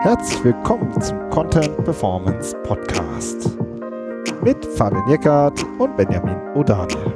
Herzlich 0.00 0.44
willkommen 0.44 0.98
zum 1.02 1.28
Content 1.28 1.84
Performance 1.84 2.56
Podcast 2.62 3.58
mit 4.42 4.64
Fabian 4.64 5.06
Jeckert 5.08 5.62
und 5.78 5.94
Benjamin 5.96 6.36
O'Daniel, 6.54 7.12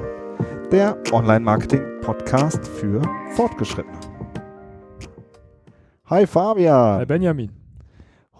der 0.70 0.96
Online-Marketing-Podcast 1.12 2.66
für 2.68 3.00
Fortgeschrittene. 3.30 3.98
Hi 6.06 6.26
Fabian. 6.26 6.98
Hi 6.98 7.06
Benjamin. 7.06 7.50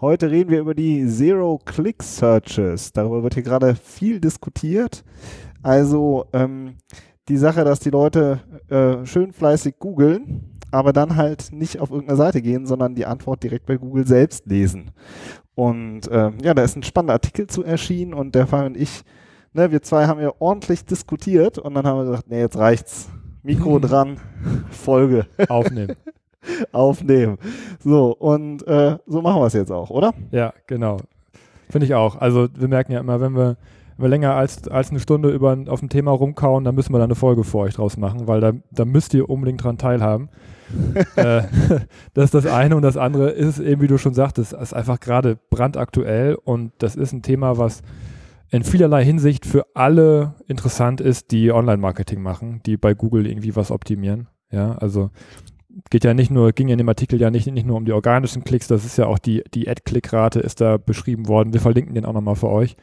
Heute 0.01 0.31
reden 0.31 0.51
wir 0.51 0.61
über 0.61 0.75
die 0.75 1.07
Zero-Click-Searches. 1.07 2.93
Darüber 2.93 3.23
wird 3.23 3.35
hier 3.35 3.43
gerade 3.43 3.75
viel 3.75 4.21
diskutiert. 4.21 5.03
Also 5.63 6.27
ähm, 6.35 6.77
die 7.29 7.37
Sache, 7.37 7.65
dass 7.65 7.81
die 7.81 7.91
Leute 7.91 8.41
äh, 8.69 9.05
schön 9.07 9.33
fleißig 9.33 9.79
googeln, 9.79 10.59
aber 10.71 10.93
dann 10.93 11.17
halt 11.17 11.53
nicht 11.53 11.81
auf 11.81 11.91
irgendeine 11.91 12.17
Seite 12.17 12.43
gehen, 12.43 12.67
sondern 12.67 12.95
die 12.95 13.07
Antwort 13.07 13.43
direkt 13.43 13.67
bei 13.67 13.77
Google 13.77 14.07
selbst 14.07 14.47
lesen. 14.47 14.91
Und 15.55 16.09
äh, 16.09 16.31
ja, 16.43 16.55
da 16.55 16.63
ist 16.63 16.77
ein 16.77 16.83
spannender 16.83 17.15
Artikel 17.15 17.47
zu 17.47 17.65
erschienen 17.65 18.15
und 18.15 18.35
der 18.35 18.47
Fall 18.47 18.67
und 18.67 18.77
ich, 18.77 19.03
ne, 19.53 19.71
wir 19.73 19.83
zwei 19.83 20.07
haben 20.07 20.21
ja 20.21 20.33
ordentlich 20.39 20.85
diskutiert 20.85 21.59
und 21.59 21.75
dann 21.75 21.87
haben 21.87 21.99
wir 21.99 22.05
gesagt, 22.05 22.29
nee, 22.29 22.41
jetzt 22.41 22.57
reicht's. 22.57 23.09
Mikro 23.43 23.79
dran, 23.81 24.19
Folge. 24.71 25.27
Aufnehmen. 25.49 25.97
Aufnehmen. 26.73 27.39
So, 27.81 28.15
und 28.17 28.67
äh, 28.67 28.99
so 29.07 29.23
machen 29.23 29.41
wir 29.41 29.47
es 29.47 29.55
jetzt 29.55 29.73
auch, 29.73 29.91
oder? 29.91 30.15
Ja, 30.31 30.53
genau. 30.67 30.99
Finde 31.69 31.87
ich 31.87 31.95
auch. 31.95 32.17
Also 32.17 32.49
wir 32.55 32.69
merken 32.69 32.93
ja 32.93 33.01
immer, 33.01 33.21
wenn 33.21 33.37
wir 33.37 33.57
wenn 33.99 34.05
wir 34.05 34.09
länger 34.11 34.35
als, 34.35 34.69
als 34.69 34.91
eine 34.91 35.01
Stunde 35.01 35.31
über, 35.31 35.59
auf 35.67 35.83
ein 35.83 35.89
Thema 35.89 36.13
rumkauen, 36.13 36.63
dann 36.63 36.77
müssen 36.77 36.95
wir 36.95 36.99
da 36.99 37.05
eine 37.05 37.17
Folge 37.17 37.43
für 37.43 37.59
euch 37.59 37.75
draus 37.75 37.97
machen, 37.97 38.29
weil 38.29 38.41
da, 38.41 38.53
da 38.71 38.85
müsst 38.85 39.13
ihr 39.13 39.29
unbedingt 39.29 39.63
dran 39.63 39.77
teilhaben. 39.77 40.29
äh, 41.17 41.43
das 42.15 42.27
ist 42.27 42.35
das 42.35 42.47
eine 42.47 42.77
und 42.77 42.83
das 42.83 42.97
andere 42.97 43.31
ist 43.31 43.59
eben, 43.59 43.83
wie 43.83 43.89
du 43.89 43.99
schon 43.99 44.15
sagtest, 44.15 44.53
ist 44.53 44.73
einfach 44.73 45.01
gerade 45.01 45.37
brandaktuell 45.51 46.37
und 46.37 46.73
das 46.79 46.95
ist 46.95 47.13
ein 47.13 47.23
Thema, 47.23 47.59
was 47.59 47.83
in 48.51 48.63
vielerlei 48.63 49.05
Hinsicht 49.05 49.45
für 49.45 49.67
alle 49.75 50.37
interessant 50.47 51.01
ist, 51.01 51.33
die 51.33 51.53
Online-Marketing 51.53 52.23
machen, 52.23 52.61
die 52.65 52.77
bei 52.77 52.95
Google 52.95 53.27
irgendwie 53.27 53.57
was 53.57 53.73
optimieren. 53.73 54.29
Ja, 54.51 54.77
also 54.77 55.11
geht 55.91 56.05
ja 56.05 56.15
nicht 56.15 56.31
nur, 56.31 56.53
ging 56.53 56.69
ja 56.69 56.73
in 56.73 56.79
dem 56.79 56.89
Artikel 56.89 57.21
ja 57.21 57.31
nicht, 57.31 57.51
nicht 57.51 57.67
nur 57.67 57.77
um 57.77 57.85
die 57.85 57.93
organischen 57.93 58.45
Klicks, 58.45 58.69
das 58.69 58.85
ist 58.85 58.97
ja 58.97 59.07
auch 59.07 59.19
die, 59.19 59.43
die 59.55 59.69
Ad-Click-Rate 59.69 60.39
ist 60.39 60.61
da 60.61 60.77
beschrieben 60.77 61.27
worden. 61.27 61.53
Wir 61.53 61.61
verlinken 61.61 61.95
den 61.95 62.05
auch 62.05 62.13
nochmal 62.13 62.37
für 62.37 62.49
euch 62.49 62.77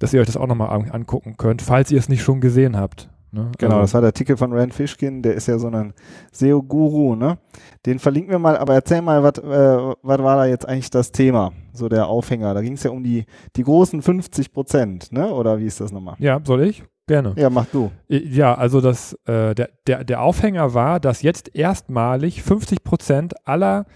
dass 0.00 0.12
ihr 0.12 0.20
euch 0.20 0.26
das 0.26 0.36
auch 0.36 0.48
nochmal 0.48 0.70
an, 0.70 0.90
angucken 0.90 1.36
könnt, 1.36 1.62
falls 1.62 1.92
ihr 1.92 1.98
es 1.98 2.08
nicht 2.08 2.22
schon 2.22 2.40
gesehen 2.40 2.76
habt. 2.76 3.08
Ne? 3.32 3.52
Genau, 3.58 3.74
also, 3.76 3.82
das 3.82 3.94
war 3.94 4.00
der 4.00 4.08
Artikel 4.08 4.36
von 4.36 4.52
Rand 4.52 4.74
Fishkin, 4.74 5.22
der 5.22 5.34
ist 5.34 5.46
ja 5.46 5.56
so 5.58 5.68
ein 5.68 5.94
SEO-Guru, 6.32 7.14
ne? 7.14 7.38
Den 7.86 8.00
verlinken 8.00 8.32
wir 8.32 8.40
mal, 8.40 8.56
aber 8.56 8.74
erzähl 8.74 9.02
mal, 9.02 9.22
was 9.22 9.38
äh, 9.38 9.94
war 10.02 10.18
da 10.18 10.46
jetzt 10.46 10.66
eigentlich 10.66 10.90
das 10.90 11.12
Thema, 11.12 11.52
so 11.72 11.88
der 11.88 12.08
Aufhänger? 12.08 12.54
Da 12.54 12.60
ging 12.60 12.72
es 12.72 12.82
ja 12.82 12.90
um 12.90 13.04
die, 13.04 13.26
die 13.54 13.62
großen 13.62 14.02
50 14.02 14.52
Prozent, 14.52 15.12
ne? 15.12 15.32
Oder 15.32 15.60
wie 15.60 15.66
ist 15.66 15.80
das 15.80 15.92
nochmal? 15.92 16.16
Ja, 16.18 16.40
soll 16.42 16.62
ich? 16.62 16.82
Gerne. 17.06 17.34
Ja, 17.36 17.50
mach 17.50 17.66
du. 17.66 17.92
Ja, 18.08 18.54
also 18.54 18.80
das, 18.80 19.14
äh, 19.26 19.54
der, 19.54 19.70
der, 19.86 20.02
der 20.02 20.22
Aufhänger 20.22 20.74
war, 20.74 20.98
dass 20.98 21.22
jetzt 21.22 21.54
erstmalig 21.54 22.42
50 22.42 22.82
Prozent 22.82 23.34
aller 23.46 23.86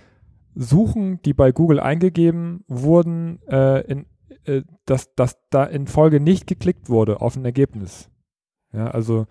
Suchen, 0.54 1.20
die 1.22 1.34
bei 1.34 1.50
Google 1.50 1.80
eingegeben 1.80 2.64
wurden, 2.68 3.40
äh, 3.48 3.80
in 3.82 4.06
äh, 4.46 4.62
dass, 4.86 5.14
dass 5.14 5.38
da 5.50 5.64
in 5.64 5.86
Folge 5.86 6.20
nicht 6.20 6.46
geklickt 6.46 6.88
wurde 6.88 7.20
auf 7.20 7.36
ein 7.36 7.44
Ergebnis. 7.44 8.10
Ja, 8.72 8.88
also 8.88 9.26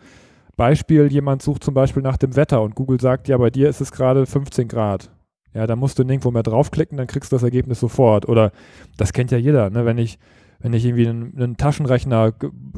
Beispiel, 0.56 1.11
jemand 1.11 1.42
sucht 1.42 1.64
zum 1.64 1.73
Beispiel 1.73 2.03
nach 2.03 2.17
dem 2.17 2.36
Wetter 2.36 2.61
und 2.61 2.75
Google 2.75 3.00
sagt, 3.00 3.28
ja, 3.28 3.38
bei 3.38 3.50
dir 3.50 3.69
ist 3.69 3.81
es 3.81 3.91
gerade 3.91 4.25
15 4.25 4.67
Grad. 4.67 5.11
Ja, 5.53 5.67
da 5.67 5.75
musst 5.75 6.00
du 6.00 6.03
nirgendwo 6.03 6.31
mehr 6.31 6.44
draufklicken, 6.44 6.97
dann 6.97 7.08
kriegst 7.08 7.31
du 7.31 7.36
das 7.36 7.44
Ergebnis 7.44 7.80
sofort. 7.80 8.28
Oder 8.28 8.52
das 8.97 9.14
kennt 9.14 9.31
ja 9.31 9.38
jeder, 9.38 9.69
ne? 9.69 9.86
wenn 9.86 9.97
ich 9.97 10.19
wenn 10.64 10.73
ich 10.73 10.86
irgendwie 10.86 11.07
einen, 11.09 11.35
einen 11.35 11.57
Taschenrechner 11.57 12.34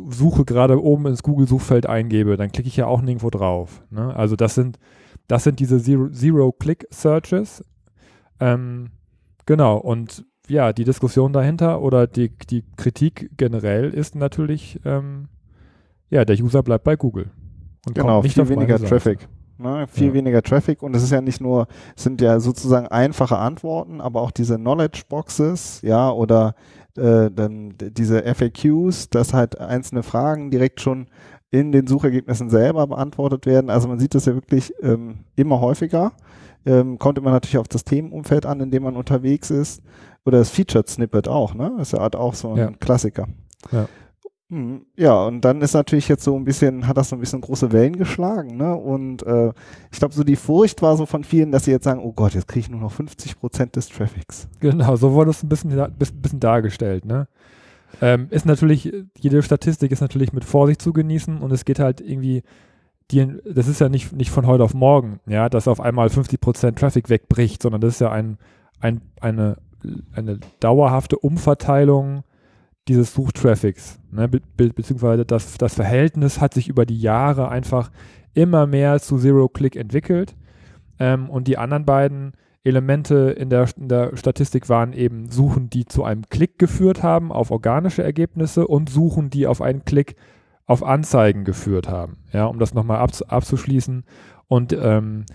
suche, 0.09 0.43
gerade 0.43 0.83
oben 0.83 1.05
ins 1.05 1.21
Google-Suchfeld 1.21 1.85
eingebe, 1.85 2.35
dann 2.35 2.51
klicke 2.51 2.67
ich 2.67 2.75
ja 2.75 2.87
auch 2.87 3.01
nirgendwo 3.01 3.29
drauf. 3.29 3.83
Ne? 3.91 4.13
Also 4.15 4.35
das 4.35 4.55
sind, 4.55 4.79
das 5.27 5.43
sind 5.43 5.59
diese 5.59 5.79
Zero-Click-Searches. 5.79 7.63
ähm, 8.39 8.89
genau, 9.45 9.77
und 9.77 10.25
ja, 10.47 10.73
die 10.73 10.83
Diskussion 10.83 11.33
dahinter 11.33 11.81
oder 11.81 12.07
die, 12.07 12.29
die 12.49 12.63
Kritik 12.77 13.31
generell 13.37 13.89
ist 13.89 14.15
natürlich, 14.15 14.79
ähm, 14.85 15.27
ja, 16.09 16.25
der 16.25 16.37
User 16.37 16.63
bleibt 16.63 16.83
bei 16.83 16.95
Google. 16.95 17.31
genau, 17.93 18.21
viel 18.21 18.49
weniger 18.49 18.79
Traffic. 18.79 19.27
Ne, 19.57 19.87
viel 19.87 20.07
ja. 20.07 20.13
weniger 20.13 20.41
Traffic 20.41 20.83
und 20.83 20.95
es 20.95 21.03
ist 21.03 21.11
ja 21.11 21.21
nicht 21.21 21.39
nur, 21.39 21.67
es 21.95 22.03
sind 22.03 22.19
ja 22.19 22.41
sozusagen 22.41 22.87
einfache 22.87 23.37
Antworten, 23.37 24.01
aber 24.01 24.21
auch 24.21 24.31
diese 24.31 24.57
Knowledge 24.57 25.03
Boxes, 25.07 25.81
ja, 25.81 26.11
oder 26.11 26.55
äh, 26.97 27.31
dann 27.31 27.73
diese 27.79 28.23
FAQs, 28.23 29.09
dass 29.09 29.33
halt 29.33 29.59
einzelne 29.59 30.03
Fragen 30.03 30.51
direkt 30.51 30.81
schon 30.81 31.07
in 31.51 31.71
den 31.71 31.87
Suchergebnissen 31.87 32.49
selber 32.49 32.85
beantwortet 32.87 33.45
werden. 33.45 33.69
Also 33.69 33.87
man 33.87 33.99
sieht 33.99 34.13
das 34.13 34.25
ja 34.25 34.33
wirklich 34.33 34.73
ähm, 34.81 35.19
immer 35.35 35.61
häufiger. 35.61 36.11
Ähm, 36.65 36.97
kommt 36.97 37.17
immer 37.17 37.31
natürlich 37.31 37.57
auf 37.57 37.67
das 37.67 37.85
Themenumfeld 37.85 38.45
an, 38.45 38.59
in 38.59 38.71
dem 38.71 38.83
man 38.83 38.97
unterwegs 38.97 39.51
ist. 39.51 39.81
Oder 40.25 40.39
das 40.39 40.49
Featured 40.49 40.89
Snippet 40.89 41.27
auch, 41.27 41.53
ne? 41.53 41.71
Das 41.77 41.89
ist 41.89 41.91
ja 41.93 41.99
halt 41.99 42.15
auch 42.15 42.33
so 42.33 42.51
ein 42.51 42.57
ja. 42.57 42.71
Klassiker. 42.79 43.27
Ja. 43.71 43.87
Hm, 44.49 44.85
ja, 44.95 45.25
und 45.25 45.41
dann 45.41 45.61
ist 45.61 45.73
natürlich 45.73 46.07
jetzt 46.07 46.23
so 46.23 46.35
ein 46.35 46.45
bisschen, 46.45 46.87
hat 46.87 46.97
das 46.97 47.09
so 47.09 47.15
ein 47.15 47.19
bisschen 47.19 47.41
große 47.41 47.71
Wellen 47.71 47.97
geschlagen, 47.97 48.57
ne? 48.57 48.75
Und 48.75 49.23
äh, 49.23 49.51
ich 49.91 49.97
glaube, 49.97 50.13
so 50.13 50.23
die 50.23 50.35
Furcht 50.35 50.81
war 50.83 50.97
so 50.97 51.05
von 51.05 51.23
vielen, 51.23 51.51
dass 51.51 51.65
sie 51.65 51.71
jetzt 51.71 51.83
sagen, 51.83 51.99
oh 52.03 52.11
Gott, 52.11 52.35
jetzt 52.35 52.47
kriege 52.47 52.59
ich 52.59 52.69
nur 52.69 52.79
noch 52.79 52.91
50 52.91 53.39
Prozent 53.39 53.75
des 53.75 53.89
Traffics. 53.89 54.47
Genau, 54.59 54.95
so 54.97 55.13
wurde 55.13 55.31
es 55.31 55.41
ein 55.41 55.49
bisschen, 55.49 55.71
bisschen 55.97 56.39
dargestellt, 56.39 57.05
ne? 57.05 57.27
Ähm, 58.01 58.27
ist 58.29 58.45
natürlich, 58.45 58.91
jede 59.17 59.41
Statistik 59.41 59.91
ist 59.91 60.01
natürlich 60.01 60.33
mit 60.33 60.43
Vorsicht 60.43 60.81
zu 60.81 60.93
genießen 60.93 61.39
und 61.39 61.51
es 61.51 61.65
geht 61.65 61.79
halt 61.79 62.01
irgendwie, 62.01 62.43
die, 63.11 63.27
das 63.51 63.67
ist 63.67 63.79
ja 63.79 63.89
nicht, 63.89 64.13
nicht 64.13 64.31
von 64.31 64.45
heute 64.45 64.63
auf 64.63 64.73
morgen, 64.73 65.19
ja, 65.27 65.49
dass 65.49 65.67
auf 65.67 65.79
einmal 65.79 66.09
50 66.09 66.39
Prozent 66.39 66.79
Traffic 66.79 67.09
wegbricht, 67.09 67.61
sondern 67.61 67.81
das 67.81 67.95
ist 67.95 68.01
ja 68.01 68.11
ein, 68.11 68.37
ein, 68.79 69.01
eine 69.21 69.57
eine 70.13 70.39
dauerhafte 70.59 71.17
Umverteilung 71.17 72.23
dieses 72.87 73.13
Suchtraffics, 73.13 73.99
ne, 74.11 74.27
be 74.27 74.41
be 74.57 74.69
beziehungsweise 74.69 75.25
das, 75.25 75.57
das 75.57 75.73
Verhältnis 75.73 76.39
hat 76.39 76.53
sich 76.53 76.67
über 76.67 76.85
die 76.85 76.99
Jahre 76.99 77.49
einfach 77.49 77.89
immer 78.35 78.67
mehr 78.67 78.99
zu 78.99 79.17
Zero-Click 79.17 79.75
entwickelt. 79.75 80.35
Ähm, 80.99 81.29
und 81.29 81.47
die 81.47 81.57
anderen 81.57 81.85
beiden 81.85 82.33
Elemente 82.63 83.31
in 83.37 83.49
der, 83.49 83.67
in 83.77 83.89
der 83.89 84.15
Statistik 84.17 84.69
waren 84.69 84.93
eben 84.93 85.29
Suchen, 85.29 85.69
die 85.69 85.85
zu 85.85 86.03
einem 86.03 86.23
Klick 86.29 86.59
geführt 86.59 87.03
haben 87.03 87.31
auf 87.31 87.51
organische 87.51 88.03
Ergebnisse 88.03 88.67
und 88.67 88.89
Suchen, 88.89 89.29
die 89.29 89.47
auf 89.47 89.61
einen 89.61 89.85
Klick 89.85 90.15
auf 90.65 90.83
Anzeigen 90.83 91.43
geführt 91.43 91.89
haben. 91.89 92.17
Ja, 92.33 92.45
um 92.45 92.59
das 92.59 92.73
nochmal 92.73 92.99
abz 92.99 93.21
abzuschließen. 93.21 94.03
Und 94.47 94.73
ähm, 94.73 95.25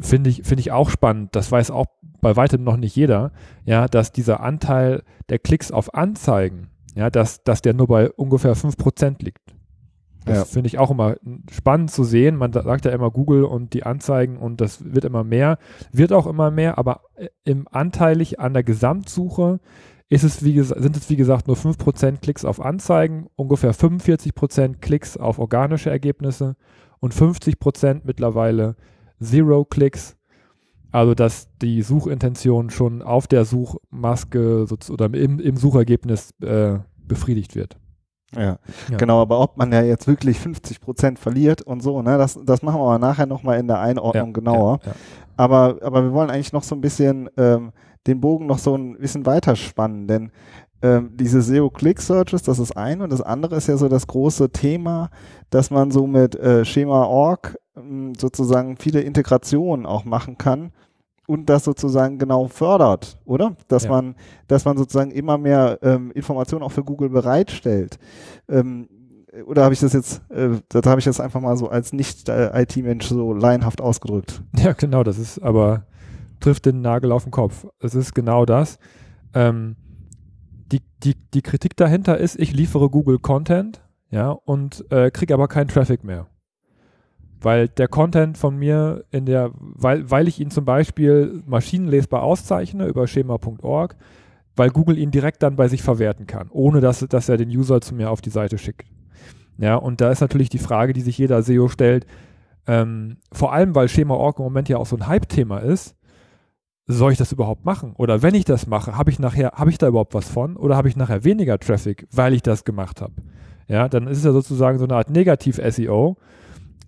finde 0.00 0.30
ich, 0.30 0.42
finde 0.44 0.60
ich 0.60 0.72
auch 0.72 0.90
spannend. 0.90 1.34
Das 1.34 1.50
weiß 1.50 1.70
auch 1.70 1.86
bei 2.20 2.36
weitem 2.36 2.64
noch 2.64 2.76
nicht 2.76 2.96
jeder, 2.96 3.32
ja, 3.64 3.86
dass 3.88 4.12
dieser 4.12 4.40
Anteil 4.40 5.02
der 5.28 5.38
Klicks 5.38 5.70
auf 5.70 5.94
Anzeigen, 5.94 6.68
ja, 6.94 7.10
dass, 7.10 7.42
dass 7.44 7.62
der 7.62 7.74
nur 7.74 7.88
bei 7.88 8.10
ungefähr 8.10 8.56
5% 8.56 9.24
liegt. 9.24 9.54
Das 10.26 10.38
ja. 10.38 10.44
finde 10.44 10.66
ich 10.66 10.78
auch 10.78 10.90
immer 10.90 11.16
spannend 11.52 11.92
zu 11.92 12.02
sehen. 12.02 12.36
Man 12.36 12.52
sagt 12.52 12.84
ja 12.84 12.90
immer 12.90 13.12
Google 13.12 13.44
und 13.44 13.74
die 13.74 13.84
Anzeigen 13.84 14.38
und 14.38 14.60
das 14.60 14.92
wird 14.92 15.04
immer 15.04 15.22
mehr, 15.22 15.58
wird 15.92 16.12
auch 16.12 16.26
immer 16.26 16.50
mehr, 16.50 16.78
aber 16.78 17.02
äh, 17.14 17.28
im 17.44 17.68
anteilig 17.70 18.40
an 18.40 18.52
der 18.52 18.64
Gesamtsuche 18.64 19.60
ist 20.08 20.24
es 20.24 20.44
wie 20.44 20.60
sind 20.60 20.96
es 20.96 21.10
wie 21.10 21.16
gesagt 21.16 21.46
nur 21.46 21.56
5% 21.56 22.20
Klicks 22.20 22.44
auf 22.44 22.60
Anzeigen, 22.60 23.28
ungefähr 23.36 23.72
45% 23.72 24.78
Klicks 24.80 25.16
auf 25.16 25.38
organische 25.38 25.90
Ergebnisse 25.90 26.56
und 26.98 27.14
50% 27.14 28.02
mittlerweile 28.04 28.76
Zero 29.20 29.64
Klicks 29.64 30.15
also, 30.92 31.14
dass 31.14 31.48
die 31.60 31.82
Suchintention 31.82 32.70
schon 32.70 33.02
auf 33.02 33.26
der 33.26 33.44
Suchmaske 33.44 34.66
oder 34.88 35.12
im, 35.14 35.38
im 35.40 35.56
Suchergebnis 35.56 36.32
äh, 36.40 36.78
befriedigt 36.98 37.54
wird. 37.54 37.76
Ja, 38.34 38.58
ja, 38.90 38.96
genau, 38.96 39.22
aber 39.22 39.40
ob 39.40 39.56
man 39.56 39.72
ja 39.72 39.82
jetzt 39.82 40.08
wirklich 40.08 40.38
50 40.38 40.80
Prozent 40.80 41.18
verliert 41.18 41.62
und 41.62 41.82
so, 41.82 42.02
ne, 42.02 42.18
das, 42.18 42.38
das 42.44 42.62
machen 42.62 42.80
wir 42.80 42.84
aber 42.84 42.98
nachher 42.98 43.26
nochmal 43.26 43.58
in 43.58 43.68
der 43.68 43.80
Einordnung 43.80 44.28
ja, 44.28 44.32
genauer. 44.32 44.80
Ja, 44.84 44.92
aber, 45.36 45.76
aber 45.80 46.02
wir 46.02 46.12
wollen 46.12 46.30
eigentlich 46.30 46.52
noch 46.52 46.64
so 46.64 46.74
ein 46.74 46.80
bisschen 46.80 47.30
ähm, 47.36 47.72
den 48.06 48.20
Bogen 48.20 48.46
noch 48.46 48.58
so 48.58 48.74
ein 48.76 48.98
bisschen 48.98 49.26
weiterspannen, 49.26 50.08
denn 50.08 50.32
ähm, 50.82 51.10
diese 51.14 51.40
SEO-Click-Searches, 51.40 52.42
das 52.42 52.58
ist 52.58 52.76
ein 52.76 53.00
und 53.00 53.10
das 53.10 53.22
andere 53.22 53.56
ist 53.56 53.68
ja 53.68 53.76
so 53.76 53.88
das 53.88 54.06
große 54.06 54.50
Thema, 54.50 55.10
dass 55.50 55.70
man 55.70 55.90
so 55.90 56.06
mit 56.06 56.34
äh, 56.36 56.64
Schema.org 56.64 57.56
sozusagen 58.18 58.76
viele 58.76 59.00
Integrationen 59.00 59.86
auch 59.86 60.04
machen 60.04 60.38
kann 60.38 60.72
und 61.26 61.50
das 61.50 61.64
sozusagen 61.64 62.18
genau 62.18 62.48
fördert, 62.48 63.18
oder? 63.24 63.56
Dass 63.68 63.84
ja. 63.84 63.90
man, 63.90 64.14
dass 64.48 64.64
man 64.64 64.76
sozusagen 64.76 65.10
immer 65.10 65.38
mehr 65.38 65.78
ähm, 65.82 66.10
Informationen 66.12 66.62
auch 66.62 66.72
für 66.72 66.84
Google 66.84 67.10
bereitstellt. 67.10 67.98
Ähm, 68.48 68.88
oder 69.44 69.64
habe 69.64 69.74
ich 69.74 69.80
das 69.80 69.92
jetzt, 69.92 70.22
äh, 70.30 70.60
das 70.68 70.86
habe 70.86 70.98
ich 70.98 71.04
jetzt 71.04 71.20
einfach 71.20 71.40
mal 71.40 71.56
so 71.56 71.68
als 71.68 71.92
nicht-IT-Mensch 71.92 73.06
so 73.06 73.34
laienhaft 73.34 73.80
ausgedrückt? 73.80 74.42
Ja, 74.56 74.72
genau, 74.72 75.02
das 75.04 75.18
ist 75.18 75.40
aber 75.40 75.84
trifft 76.40 76.66
den 76.66 76.80
Nagel 76.80 77.12
auf 77.12 77.24
den 77.24 77.32
Kopf. 77.32 77.66
Es 77.80 77.94
ist 77.94 78.14
genau 78.14 78.44
das. 78.44 78.78
Ähm, 79.34 79.76
die, 80.72 80.80
die, 81.02 81.14
die 81.32 81.42
Kritik 81.42 81.76
dahinter 81.76 82.18
ist, 82.18 82.38
ich 82.38 82.52
liefere 82.52 82.90
Google 82.90 83.18
Content, 83.18 83.82
ja, 84.10 84.30
und 84.30 84.84
äh, 84.90 85.10
kriege 85.10 85.34
aber 85.34 85.48
keinen 85.48 85.68
Traffic 85.68 86.04
mehr. 86.04 86.26
Weil 87.40 87.68
der 87.68 87.88
Content 87.88 88.38
von 88.38 88.56
mir 88.56 89.04
in 89.10 89.26
der, 89.26 89.50
weil, 89.58 90.10
weil 90.10 90.26
ich 90.26 90.40
ihn 90.40 90.50
zum 90.50 90.64
Beispiel 90.64 91.42
maschinenlesbar 91.46 92.22
auszeichne 92.22 92.86
über 92.86 93.06
schema.org, 93.06 93.96
weil 94.56 94.70
Google 94.70 94.98
ihn 94.98 95.10
direkt 95.10 95.42
dann 95.42 95.56
bei 95.56 95.68
sich 95.68 95.82
verwerten 95.82 96.26
kann, 96.26 96.48
ohne 96.50 96.80
dass, 96.80 97.00
dass 97.00 97.28
er 97.28 97.36
den 97.36 97.50
User 97.50 97.80
zu 97.80 97.94
mir 97.94 98.10
auf 98.10 98.22
die 98.22 98.30
Seite 98.30 98.56
schickt. 98.56 98.88
Ja, 99.58 99.76
und 99.76 100.00
da 100.00 100.10
ist 100.10 100.20
natürlich 100.20 100.48
die 100.48 100.58
Frage, 100.58 100.92
die 100.92 101.02
sich 101.02 101.18
jeder 101.18 101.42
SEO 101.42 101.68
stellt, 101.68 102.06
ähm, 102.66 103.18
vor 103.32 103.52
allem 103.52 103.74
weil 103.74 103.88
Schema.org 103.88 104.38
im 104.38 104.44
Moment 104.44 104.68
ja 104.68 104.78
auch 104.78 104.86
so 104.86 104.96
ein 104.96 105.06
Hype-Thema 105.06 105.58
ist, 105.58 105.94
soll 106.86 107.12
ich 107.12 107.18
das 107.18 107.32
überhaupt 107.32 107.64
machen? 107.64 107.94
Oder 107.96 108.22
wenn 108.22 108.34
ich 108.34 108.44
das 108.44 108.66
mache, 108.66 108.96
habe 108.96 109.10
ich 109.10 109.18
nachher, 109.18 109.52
habe 109.52 109.70
ich 109.70 109.78
da 109.78 109.88
überhaupt 109.88 110.14
was 110.14 110.28
von? 110.28 110.56
Oder 110.56 110.76
habe 110.76 110.88
ich 110.88 110.96
nachher 110.96 111.24
weniger 111.24 111.58
Traffic, 111.58 112.06
weil 112.12 112.32
ich 112.32 112.42
das 112.42 112.64
gemacht 112.64 113.00
habe? 113.00 113.14
Ja, 113.68 113.88
dann 113.88 114.06
ist 114.06 114.18
es 114.18 114.24
ja 114.24 114.32
sozusagen 114.32 114.78
so 114.78 114.84
eine 114.84 114.94
Art 114.94 115.10
Negativ-SEO. 115.10 116.16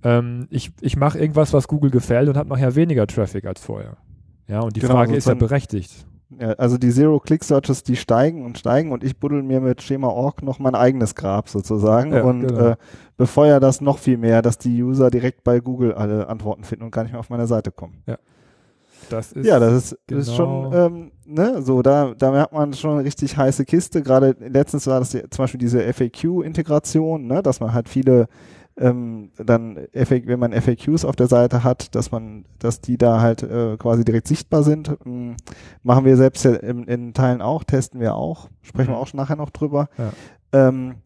Ähm, 0.03 0.47
ich 0.51 0.71
ich 0.81 0.97
mache 0.97 1.19
irgendwas, 1.19 1.53
was 1.53 1.69
Google 1.69 1.91
gefällt 1.91 2.29
und 2.29 2.37
habe 2.37 2.49
nachher 2.49 2.75
weniger 2.75 3.07
Traffic 3.07 3.47
als 3.47 3.61
vorher. 3.61 3.97
Ja, 4.47 4.61
und 4.61 4.77
die 4.77 4.81
genau, 4.81 4.95
Frage 4.95 5.17
ist 5.17 5.27
ja 5.27 5.35
berechtigt. 5.35 6.07
Ja, 6.39 6.53
also 6.53 6.77
die 6.77 6.91
Zero-Click-Searches, 6.91 7.85
die 7.85 7.97
steigen 7.97 8.45
und 8.45 8.59
steigen 8.59 8.93
und 8.93 9.03
ich 9.03 9.19
buddel 9.19 9.43
mir 9.43 9.61
mit 9.61 9.81
Schema.org 9.81 10.43
noch 10.43 10.59
mein 10.59 10.75
eigenes 10.75 11.15
Grab 11.15 11.49
sozusagen 11.49 12.13
ja, 12.13 12.23
und 12.23 12.49
genau. 12.49 12.71
äh, 12.71 12.77
befeuere 13.17 13.61
das 13.61 13.81
noch 13.81 13.99
viel 13.99 14.19
mehr, 14.19 14.43
dass 14.43 14.59
die 14.59 14.83
User 14.83 15.11
direkt 15.11 15.43
bei 15.43 15.61
Google 15.61 15.95
alle 15.95 16.29
Antworten 16.29 16.65
finden 16.65 16.85
und 16.85 16.91
gar 16.91 17.03
nicht 17.03 17.13
mehr 17.13 17.21
auf 17.21 17.31
meine 17.31 17.47
Seite 17.47 17.71
kommen. 17.71 18.03
Ja. 18.07 18.19
Das 19.09 19.33
ist 19.33 19.47
ja, 19.47 19.59
das 19.59 19.73
ist, 19.73 19.99
genau. 20.07 20.21
ist 20.21 20.35
schon, 20.35 20.71
genau 20.71 20.87
ähm, 20.87 21.13
ne, 21.25 21.63
so, 21.63 21.81
da, 21.81 22.15
da 22.17 22.31
merkt 22.31 22.53
man 22.53 22.75
schon 22.75 22.93
eine 22.93 23.05
richtig 23.05 23.37
heiße 23.37 23.65
Kiste. 23.65 24.03
Gerade 24.03 24.37
letztens 24.39 24.87
war 24.87 24.99
das 24.99 25.11
die, 25.11 25.23
zum 25.31 25.45
Beispiel 25.45 25.59
diese 25.59 25.81
FAQ-Integration, 25.93 27.27
ne, 27.27 27.43
dass 27.43 27.61
man 27.61 27.73
halt 27.73 27.89
viele 27.89 28.29
ähm, 28.79 29.31
dann, 29.37 29.77
wenn 29.93 30.39
man 30.39 30.53
FAQs 30.53 31.05
auf 31.05 31.17
der 31.17 31.27
Seite 31.27 31.65
hat, 31.65 31.95
dass 31.95 32.11
man, 32.11 32.45
dass 32.59 32.81
die 32.81 32.97
da 32.97 33.21
halt 33.21 33.43
äh, 33.43 33.77
quasi 33.77 34.05
direkt 34.05 34.29
sichtbar 34.29 34.63
sind. 34.63 34.97
Ähm, 35.05 35.37
machen 35.83 36.05
wir 36.05 36.17
selbst 36.17 36.45
ja 36.45 36.55
in, 36.55 36.85
in, 36.85 37.15
Teilen 37.15 37.43
auch, 37.43 37.65
testen 37.65 38.01
wir 38.01 38.15
auch, 38.15 38.49
sprechen 38.63 38.89
wir 38.89 38.97
mhm. 38.97 39.03
auch 39.03 39.07
schon 39.07 39.19
nachher 39.19 39.37
noch 39.37 39.51
drüber. 39.51 39.89
Ja. 39.99 40.13
Ähm, 40.53 40.97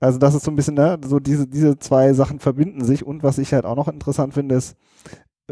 also 0.00 0.18
das 0.18 0.34
ist 0.34 0.44
so 0.44 0.50
ein 0.50 0.56
bisschen, 0.56 0.74
ne, 0.74 0.98
so 1.04 1.18
diese, 1.18 1.46
diese 1.46 1.78
zwei 1.78 2.12
Sachen 2.12 2.38
verbinden 2.38 2.84
sich 2.84 3.06
und 3.06 3.22
was 3.22 3.38
ich 3.38 3.54
halt 3.54 3.64
auch 3.64 3.76
noch 3.76 3.88
interessant 3.88 4.34
finde, 4.34 4.56
ist, 4.56 4.76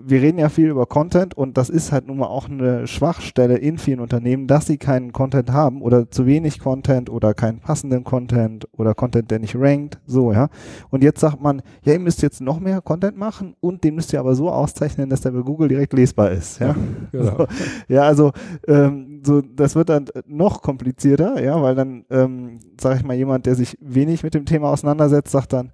wir 0.00 0.22
reden 0.22 0.38
ja 0.38 0.48
viel 0.48 0.70
über 0.70 0.86
Content 0.86 1.34
und 1.34 1.58
das 1.58 1.68
ist 1.68 1.92
halt 1.92 2.06
nun 2.06 2.16
mal 2.16 2.26
auch 2.26 2.48
eine 2.48 2.86
Schwachstelle 2.86 3.58
in 3.58 3.76
vielen 3.76 4.00
Unternehmen, 4.00 4.46
dass 4.46 4.66
sie 4.66 4.78
keinen 4.78 5.12
Content 5.12 5.52
haben 5.52 5.82
oder 5.82 6.10
zu 6.10 6.24
wenig 6.24 6.60
Content 6.60 7.10
oder 7.10 7.34
keinen 7.34 7.60
passenden 7.60 8.02
Content 8.02 8.66
oder 8.72 8.94
Content, 8.94 9.30
der 9.30 9.38
nicht 9.38 9.54
rankt, 9.54 9.98
so, 10.06 10.32
ja. 10.32 10.48
Und 10.88 11.04
jetzt 11.04 11.20
sagt 11.20 11.42
man, 11.42 11.60
ja, 11.84 11.92
ihr 11.92 11.98
müsst 11.98 12.22
jetzt 12.22 12.40
noch 12.40 12.58
mehr 12.58 12.80
Content 12.80 13.18
machen 13.18 13.54
und 13.60 13.84
den 13.84 13.94
müsst 13.94 14.14
ihr 14.14 14.20
aber 14.20 14.34
so 14.34 14.50
auszeichnen, 14.50 15.10
dass 15.10 15.20
der 15.20 15.32
bei 15.32 15.42
Google 15.42 15.68
direkt 15.68 15.92
lesbar 15.92 16.30
ist, 16.30 16.58
ja. 16.58 16.74
Genau. 17.12 17.36
So, 17.36 17.46
ja, 17.88 18.02
also, 18.02 18.32
ähm, 18.66 19.20
so, 19.24 19.42
das 19.42 19.74
wird 19.74 19.90
dann 19.90 20.06
noch 20.26 20.62
komplizierter, 20.62 21.42
ja, 21.42 21.60
weil 21.60 21.74
dann, 21.74 22.06
ähm, 22.10 22.60
sage 22.80 22.96
ich 22.96 23.04
mal, 23.04 23.14
jemand, 23.14 23.44
der 23.44 23.54
sich 23.54 23.76
wenig 23.80 24.22
mit 24.22 24.32
dem 24.32 24.46
Thema 24.46 24.70
auseinandersetzt, 24.70 25.30
sagt 25.30 25.52
dann, 25.52 25.70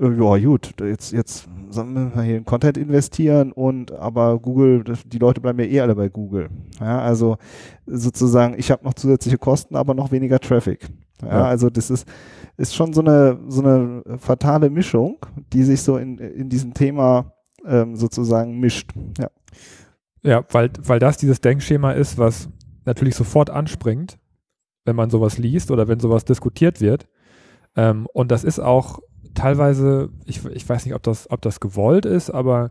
ja, 0.00 0.38
gut, 0.38 0.74
jetzt, 0.80 1.12
jetzt 1.12 1.48
sollen 1.70 2.12
wir 2.14 2.22
hier 2.22 2.36
in 2.36 2.44
Content 2.44 2.76
investieren 2.78 3.52
und 3.52 3.92
aber 3.92 4.38
Google, 4.38 4.84
die 5.06 5.18
Leute 5.18 5.40
bleiben 5.40 5.58
ja 5.58 5.66
eh 5.66 5.80
alle 5.80 5.94
bei 5.94 6.08
Google. 6.08 6.48
Ja, 6.80 7.00
also 7.00 7.36
sozusagen, 7.86 8.54
ich 8.58 8.70
habe 8.70 8.84
noch 8.84 8.94
zusätzliche 8.94 9.38
Kosten, 9.38 9.76
aber 9.76 9.94
noch 9.94 10.12
weniger 10.12 10.38
Traffic. 10.38 10.88
Ja, 11.22 11.28
ja, 11.28 11.44
also 11.46 11.68
das 11.68 11.90
ist, 11.90 12.06
ist 12.56 12.74
schon 12.74 12.92
so 12.92 13.00
eine, 13.00 13.40
so 13.48 13.62
eine 13.62 14.02
fatale 14.18 14.70
Mischung, 14.70 15.18
die 15.52 15.64
sich 15.64 15.82
so 15.82 15.96
in, 15.96 16.18
in 16.18 16.48
diesem 16.48 16.74
Thema 16.74 17.32
ähm, 17.66 17.96
sozusagen 17.96 18.58
mischt. 18.60 18.92
Ja. 19.18 19.30
Ja, 20.22 20.44
weil, 20.50 20.70
weil 20.82 20.98
das 20.98 21.16
dieses 21.16 21.40
Denkschema 21.40 21.92
ist, 21.92 22.18
was 22.18 22.48
natürlich 22.84 23.14
sofort 23.14 23.50
anspringt, 23.50 24.18
wenn 24.84 24.96
man 24.96 25.10
sowas 25.10 25.38
liest 25.38 25.70
oder 25.70 25.88
wenn 25.88 26.00
sowas 26.00 26.24
diskutiert 26.24 26.80
wird. 26.80 27.08
Ähm, 27.76 28.06
und 28.12 28.30
das 28.30 28.44
ist 28.44 28.58
auch 28.58 29.00
teilweise, 29.38 30.10
ich, 30.26 30.44
ich 30.46 30.68
weiß 30.68 30.84
nicht, 30.84 30.94
ob 30.94 31.02
das, 31.02 31.30
ob 31.30 31.40
das 31.42 31.60
gewollt 31.60 32.04
ist, 32.04 32.30
aber 32.30 32.70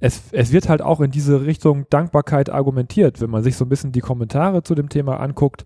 es, 0.00 0.22
es 0.32 0.52
wird 0.52 0.68
halt 0.68 0.82
auch 0.82 1.00
in 1.00 1.10
diese 1.10 1.44
Richtung 1.44 1.86
Dankbarkeit 1.90 2.50
argumentiert. 2.50 3.20
Wenn 3.20 3.30
man 3.30 3.42
sich 3.42 3.56
so 3.56 3.64
ein 3.64 3.68
bisschen 3.68 3.92
die 3.92 4.00
Kommentare 4.00 4.62
zu 4.62 4.74
dem 4.74 4.88
Thema 4.88 5.20
anguckt, 5.20 5.64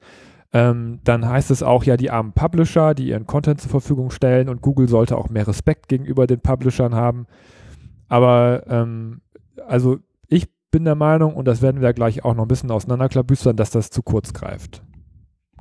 ähm, 0.53 1.01
dann 1.05 1.27
heißt 1.27 1.51
es 1.51 1.63
auch 1.63 1.85
ja, 1.85 1.97
die 1.97 2.11
armen 2.11 2.33
Publisher, 2.33 2.95
die 2.95 3.09
ihren 3.09 3.27
Content 3.27 3.61
zur 3.61 3.71
Verfügung 3.71 4.11
stellen 4.11 4.49
und 4.49 4.61
Google 4.61 4.89
sollte 4.89 5.17
auch 5.17 5.31
mehr 5.31 5.49
Respekt 5.49 5.89
gegenüber 5.89 6.27
den 6.27 6.41
Publishern 6.41 6.95
haben. 6.95 7.27
Aber 8.09 8.65
ähm, 8.69 9.23
also 9.67 9.99
ich 10.29 10.49
bin 10.71 10.85
der 10.85 10.95
Meinung, 10.95 11.35
und 11.35 11.47
das 11.47 11.63
werden 11.63 11.81
wir 11.81 11.93
gleich 11.93 12.25
auch 12.25 12.35
noch 12.35 12.45
ein 12.45 12.49
bisschen 12.49 12.71
auseinanderklabüstern, 12.71 13.57
dass 13.57 13.71
das 13.71 13.91
zu 13.91 14.03
kurz 14.03 14.33
greift 14.33 14.83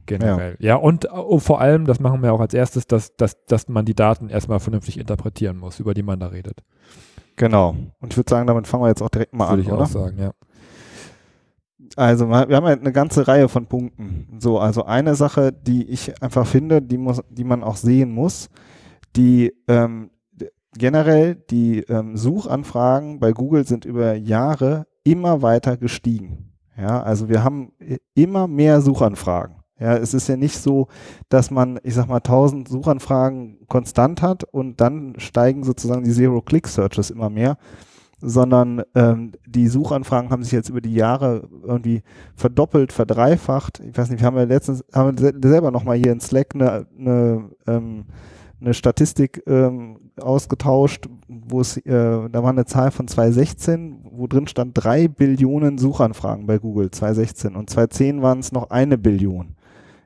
generell. 0.05 0.55
Ja, 0.59 0.67
ja 0.67 0.75
und 0.75 1.07
uh, 1.11 1.39
vor 1.39 1.61
allem, 1.61 1.85
das 1.85 1.99
machen 1.99 2.21
wir 2.21 2.33
auch 2.33 2.39
als 2.39 2.53
erstes, 2.53 2.87
dass, 2.87 3.15
dass, 3.15 3.45
dass 3.45 3.67
man 3.67 3.85
die 3.85 3.95
Daten 3.95 4.29
erstmal 4.29 4.59
vernünftig 4.59 4.99
interpretieren 4.99 5.57
muss, 5.57 5.79
über 5.79 5.93
die 5.93 6.03
man 6.03 6.19
da 6.19 6.27
redet. 6.27 6.63
Genau. 7.35 7.75
Und 7.99 8.13
ich 8.13 8.17
würde 8.17 8.29
sagen, 8.29 8.47
damit 8.47 8.67
fangen 8.67 8.83
wir 8.83 8.89
jetzt 8.89 9.01
auch 9.01 9.09
direkt 9.09 9.33
mal 9.33 9.49
würde 9.49 9.63
an. 9.63 9.71
Würde 9.71 9.83
ich 9.83 9.89
auch 9.89 10.01
sagen, 10.01 10.17
ja. 10.19 10.31
Also 11.95 12.27
wir 12.27 12.35
haben 12.37 12.65
ja 12.65 12.73
eine 12.73 12.91
ganze 12.91 13.27
Reihe 13.27 13.49
von 13.49 13.67
Punkten. 13.67 14.37
So, 14.39 14.59
also 14.59 14.85
eine 14.85 15.15
Sache, 15.15 15.51
die 15.51 15.83
ich 15.89 16.21
einfach 16.23 16.47
finde, 16.47 16.81
die 16.81 16.97
muss, 16.97 17.21
die 17.29 17.43
man 17.43 17.63
auch 17.63 17.75
sehen 17.75 18.11
muss, 18.11 18.49
die 19.15 19.53
ähm, 19.67 20.09
generell 20.77 21.35
die 21.35 21.81
ähm, 21.81 22.17
Suchanfragen 22.17 23.19
bei 23.19 23.31
Google 23.31 23.65
sind 23.67 23.85
über 23.85 24.15
Jahre 24.15 24.87
immer 25.03 25.41
weiter 25.41 25.77
gestiegen. 25.77 26.53
Ja, 26.77 27.03
also 27.03 27.29
wir 27.29 27.43
haben 27.43 27.73
immer 28.15 28.47
mehr 28.47 28.81
Suchanfragen. 28.81 29.62
Ja, 29.83 29.97
es 29.97 30.13
ist 30.13 30.29
ja 30.29 30.37
nicht 30.37 30.57
so, 30.57 30.87
dass 31.27 31.51
man, 31.51 31.77
ich 31.83 31.93
sag 31.93 32.07
mal, 32.07 32.19
1000 32.19 32.69
Suchanfragen 32.69 33.57
konstant 33.67 34.21
hat 34.21 34.45
und 34.45 34.79
dann 34.79 35.15
steigen 35.17 35.65
sozusagen 35.65 36.05
die 36.05 36.13
Zero-Click-Searches 36.13 37.09
immer 37.09 37.29
mehr, 37.29 37.57
sondern 38.21 38.83
ähm, 38.95 39.33
die 39.45 39.67
Suchanfragen 39.67 40.29
haben 40.29 40.41
sich 40.41 40.53
jetzt 40.53 40.69
über 40.69 40.79
die 40.79 40.93
Jahre 40.93 41.49
irgendwie 41.65 42.01
verdoppelt, 42.33 42.93
verdreifacht. 42.93 43.81
Ich 43.81 43.97
weiß 43.97 44.09
nicht, 44.09 44.21
wir 44.21 44.27
haben 44.27 44.37
ja 44.37 44.43
letztens, 44.43 44.85
haben 44.93 45.19
wir 45.19 45.33
selber 45.43 45.69
nochmal 45.69 45.97
hier 45.97 46.13
in 46.13 46.21
Slack 46.21 46.55
eine, 46.55 46.87
eine, 46.97 47.49
ähm, 47.67 48.05
eine 48.61 48.73
Statistik 48.73 49.43
ähm, 49.47 49.97
ausgetauscht, 50.17 51.09
wo 51.27 51.59
es, 51.59 51.75
äh, 51.75 52.29
da 52.29 52.41
war 52.41 52.51
eine 52.51 52.63
Zahl 52.63 52.91
von 52.91 53.09
2016, 53.09 54.05
wo 54.11 54.27
drin 54.27 54.47
stand 54.47 54.71
drei 54.75 55.09
Billionen 55.09 55.77
Suchanfragen 55.77 56.45
bei 56.45 56.57
Google 56.57 56.89
2016 56.89 57.57
und 57.57 57.69
2010 57.69 58.21
waren 58.21 58.39
es 58.39 58.53
noch 58.53 58.69
eine 58.69 58.97
Billion. 58.97 59.57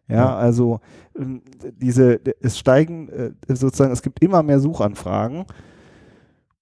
Ja, 0.10 0.36
also 0.36 0.80
ähm, 1.18 1.42
diese, 1.76 2.20
es 2.42 2.58
steigen 2.58 3.10
äh, 3.10 3.32
sozusagen, 3.50 3.92
es 3.92 4.02
gibt 4.02 4.22
immer 4.24 4.42
mehr 4.42 4.60
Suchanfragen 4.60 5.46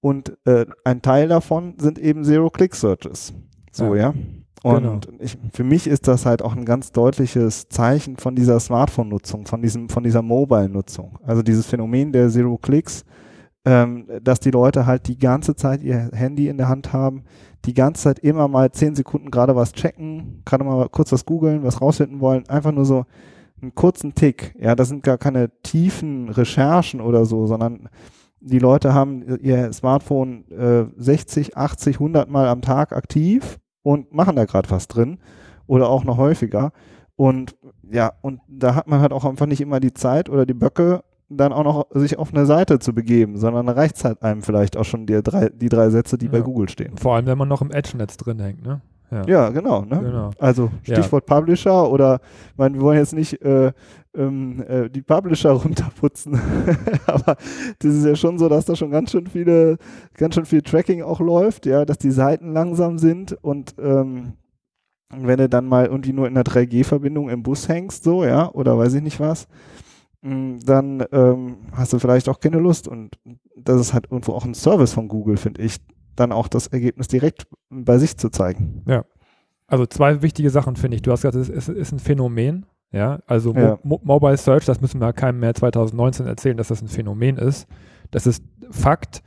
und 0.01 0.37
äh, 0.45 0.65
ein 0.83 1.01
Teil 1.01 1.27
davon 1.27 1.75
sind 1.79 1.99
eben 1.99 2.23
Zero-Click-Searches. 2.23 3.33
So, 3.71 3.95
ja. 3.95 4.13
ja. 4.13 4.13
Und 4.63 5.05
genau. 5.07 5.17
ich, 5.19 5.37
für 5.53 5.63
mich 5.63 5.85
ist 5.85 6.07
das 6.07 6.25
halt 6.25 6.41
auch 6.41 6.55
ein 6.55 6.65
ganz 6.65 6.91
deutliches 6.91 7.69
Zeichen 7.69 8.17
von 8.17 8.35
dieser 8.35 8.59
Smartphone-Nutzung, 8.59 9.45
von 9.45 9.61
diesem, 9.61 9.89
von 9.89 10.03
dieser 10.03 10.23
Mobile-Nutzung. 10.23 11.19
Also 11.23 11.43
dieses 11.43 11.67
Phänomen 11.67 12.11
der 12.11 12.29
Zero-Clicks, 12.29 13.05
ähm, 13.65 14.07
dass 14.23 14.39
die 14.39 14.51
Leute 14.51 14.87
halt 14.87 15.07
die 15.07 15.19
ganze 15.19 15.55
Zeit 15.55 15.83
ihr 15.83 16.09
Handy 16.13 16.47
in 16.47 16.57
der 16.57 16.67
Hand 16.67 16.93
haben, 16.93 17.25
die 17.65 17.73
ganze 17.73 18.03
Zeit 18.03 18.19
immer 18.19 18.47
mal 18.47 18.71
zehn 18.71 18.95
Sekunden 18.95 19.29
gerade 19.29 19.55
was 19.55 19.73
checken, 19.73 20.41
gerade 20.45 20.63
mal 20.63 20.87
kurz 20.89 21.11
was 21.11 21.25
googeln, 21.25 21.63
was 21.63 21.81
rausfinden 21.81 22.19
wollen, 22.19 22.47
einfach 22.47 22.71
nur 22.71 22.85
so 22.85 23.05
einen 23.62 23.75
kurzen 23.75 24.15
Tick. 24.15 24.55
Ja, 24.59 24.75
das 24.75 24.89
sind 24.89 25.03
gar 25.03 25.17
keine 25.17 25.50
tiefen 25.62 26.29
Recherchen 26.29 27.01
oder 27.01 27.25
so, 27.25 27.47
sondern 27.47 27.89
die 28.39 28.59
Leute 28.59 28.93
haben 28.93 29.24
ihr 29.41 29.74
Smartphone 29.74 30.50
äh, 30.51 30.85
60, 30.97 31.57
80, 31.57 31.95
100 31.95 32.29
Mal 32.29 32.47
am 32.47 32.62
Tag 32.62 32.91
aktiv 32.91 33.59
und 33.81 34.13
machen 34.13 34.35
da 34.35 34.45
gerade 34.45 34.69
was 34.69 34.88
drin 34.88 35.19
oder 35.67 35.89
auch 35.89 36.03
noch 36.03 36.17
häufiger. 36.17 36.71
Und 37.15 37.55
ja, 37.89 38.12
und 38.21 38.41
da 38.47 38.75
hat 38.75 38.88
man 38.88 39.00
halt 39.00 39.13
auch 39.13 39.25
einfach 39.25 39.45
nicht 39.45 39.62
immer 39.62 39.79
die 39.79 39.93
Zeit 39.93 40.29
oder 40.29 40.45
die 40.45 40.53
Böcke, 40.53 41.03
dann 41.29 41.53
auch 41.53 41.63
noch 41.63 41.88
sich 41.91 42.19
auf 42.19 42.33
eine 42.33 42.45
Seite 42.45 42.79
zu 42.79 42.93
begeben, 42.93 43.38
sondern 43.38 43.67
reicht 43.69 43.95
es 43.95 44.05
halt 44.05 44.21
einem 44.21 44.43
vielleicht 44.43 44.77
auch 44.77 44.83
schon 44.83 45.07
die 45.07 45.21
drei, 45.24 45.50
die 45.50 45.69
drei 45.69 45.89
Sätze, 45.89 46.17
die 46.17 46.27
ja. 46.27 46.31
bei 46.31 46.41
Google 46.41 46.69
stehen. 46.69 46.97
Vor 46.97 47.15
allem, 47.15 47.25
wenn 47.25 47.38
man 47.38 47.47
noch 47.47 47.62
im 47.62 47.71
Edge-Netz 47.71 48.17
drin 48.17 48.39
hängt, 48.39 48.63
ne? 48.63 48.81
Ja, 49.12 49.27
ja 49.27 49.50
genau, 49.50 49.81
ne? 49.81 50.00
genau. 50.01 50.31
Also 50.39 50.71
Stichwort 50.83 51.29
ja. 51.29 51.35
Publisher 51.35 51.89
oder 51.89 52.19
ich 52.51 52.57
meine, 52.57 52.75
wir 52.75 52.81
wollen 52.81 52.97
jetzt 52.97 53.13
nicht 53.13 53.41
äh, 53.41 53.71
ähm, 54.15 54.63
äh, 54.67 54.89
die 54.89 55.01
Publisher 55.01 55.51
runterputzen, 55.63 56.39
aber 57.05 57.38
das 57.79 57.93
ist 57.93 58.05
ja 58.05 58.15
schon 58.15 58.38
so, 58.38 58.50
dass 58.50 58.65
da 58.65 58.75
schon 58.75 58.91
ganz 58.91 59.12
schön 59.12 59.27
viele, 59.27 59.77
ganz 60.15 60.35
schön 60.35 60.45
viel 60.45 60.62
Tracking 60.62 61.01
auch 61.01 61.19
läuft, 61.19 61.65
ja, 61.65 61.85
dass 61.85 61.97
die 61.97 62.12
Seiten 62.12 62.53
langsam 62.53 62.97
sind 62.97 63.33
und 63.43 63.75
ähm, 63.79 64.33
wenn 65.12 65.38
du 65.38 65.50
dann 65.50 65.65
mal 65.65 65.85
irgendwie 65.85 66.13
nur 66.13 66.27
in 66.27 66.33
der 66.33 66.43
3G-Verbindung 66.43 67.29
im 67.29 67.43
Bus 67.43 67.69
hängst, 67.69 68.03
so, 68.03 68.24
ja, 68.24 68.51
oder 68.51 68.77
weiß 68.77 68.93
ich 68.95 69.03
nicht 69.03 69.19
was, 69.19 69.47
mm, 70.21 70.57
dann 70.65 71.03
ähm, 71.12 71.57
hast 71.74 71.93
du 71.93 72.00
vielleicht 72.00 72.29
auch 72.29 72.39
keine 72.39 72.59
Lust. 72.59 72.88
Und 72.88 73.17
das 73.55 73.79
ist 73.79 73.93
halt 73.93 74.05
irgendwo 74.09 74.33
auch 74.33 74.45
ein 74.45 74.53
Service 74.53 74.93
von 74.93 75.07
Google, 75.07 75.38
finde 75.38 75.62
ich, 75.62 75.77
dann 76.15 76.31
auch 76.31 76.48
das 76.48 76.67
Ergebnis 76.67 77.07
direkt 77.07 77.48
bei 77.69 77.98
sich 77.98 78.17
zu 78.17 78.29
zeigen. 78.29 78.84
Ja. 78.88 79.05
Also 79.67 79.86
zwei 79.86 80.22
wichtige 80.22 80.50
Sachen 80.50 80.75
finde 80.75 80.95
ich. 80.95 81.01
Du 81.01 81.12
hast 81.12 81.24
gesagt, 81.24 81.36
es 81.36 81.50
ist, 81.50 81.69
ist 81.69 81.91
ein 81.91 82.00
Phänomen. 82.00 82.65
Ja, 82.91 83.19
also 83.25 83.53
ja. 83.53 83.77
Mo 83.84 84.00
Mobile 84.03 84.38
Search, 84.38 84.65
das 84.65 84.79
müssen 84.79 85.01
wir 85.01 85.12
keinem 85.12 85.39
mehr 85.39 85.53
2019 85.53 86.27
erzählen, 86.27 86.55
dass 86.55 86.69
das 86.69 86.81
ein 86.81 86.88
Phänomen 86.88 87.38
ist. 87.38 87.67
Das 88.12 88.27
ist 88.27 88.43
Fakt. 88.69 89.22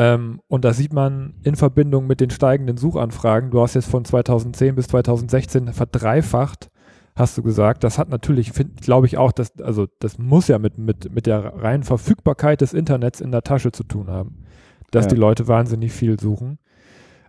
Ähm, 0.00 0.40
und 0.48 0.64
das 0.64 0.76
sieht 0.76 0.92
man 0.92 1.34
in 1.42 1.56
Verbindung 1.56 2.06
mit 2.06 2.20
den 2.20 2.30
steigenden 2.30 2.76
Suchanfragen. 2.76 3.50
Du 3.50 3.60
hast 3.60 3.74
jetzt 3.74 3.90
von 3.90 4.04
2010 4.04 4.74
bis 4.74 4.86
2016 4.88 5.72
verdreifacht, 5.72 6.70
hast 7.16 7.36
du 7.36 7.42
gesagt. 7.42 7.84
Das 7.84 7.98
hat 7.98 8.08
natürlich, 8.08 8.52
glaube 8.80 9.06
ich 9.06 9.18
auch, 9.18 9.32
das, 9.32 9.58
also 9.60 9.86
das 9.98 10.16
muss 10.16 10.48
ja 10.48 10.58
mit, 10.58 10.78
mit, 10.78 11.12
mit 11.12 11.26
der 11.26 11.54
reinen 11.56 11.82
Verfügbarkeit 11.82 12.60
des 12.60 12.72
Internets 12.72 13.20
in 13.20 13.32
der 13.32 13.42
Tasche 13.42 13.72
zu 13.72 13.84
tun 13.84 14.08
haben, 14.08 14.44
dass 14.90 15.06
ja. 15.06 15.10
die 15.10 15.16
Leute 15.16 15.48
wahnsinnig 15.48 15.92
viel 15.92 16.18
suchen. 16.18 16.58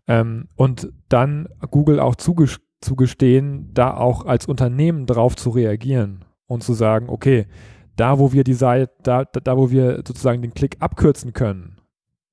Ähm, 0.08 0.48
und 0.56 0.92
dann 1.10 1.48
Google 1.70 2.00
auch 2.00 2.16
zugestehen, 2.16 3.70
da 3.74 3.96
auch 3.96 4.26
als 4.26 4.48
Unternehmen 4.48 5.06
drauf 5.06 5.36
zu 5.36 5.52
reagieren 5.52 6.26
und 6.48 6.64
zu 6.64 6.74
sagen, 6.74 7.10
okay, 7.10 7.48
da 7.96 8.20
wo 8.20 8.34
wir 8.34 8.44
die 8.44 8.54
Seite, 8.54 8.92
da, 9.04 9.26
da 9.26 9.58
wo 9.58 9.70
wir 9.70 10.04
sozusagen 10.08 10.42
den 10.42 10.54
Klick 10.54 10.78
abkürzen 10.80 11.34
können, 11.34 11.78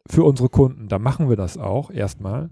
für 0.07 0.25
unsere 0.25 0.49
Kunden, 0.49 0.89
da 0.89 0.99
machen 0.99 1.29
wir 1.29 1.37
das 1.37 1.59
auch 1.59 1.91
erstmal. 1.91 2.49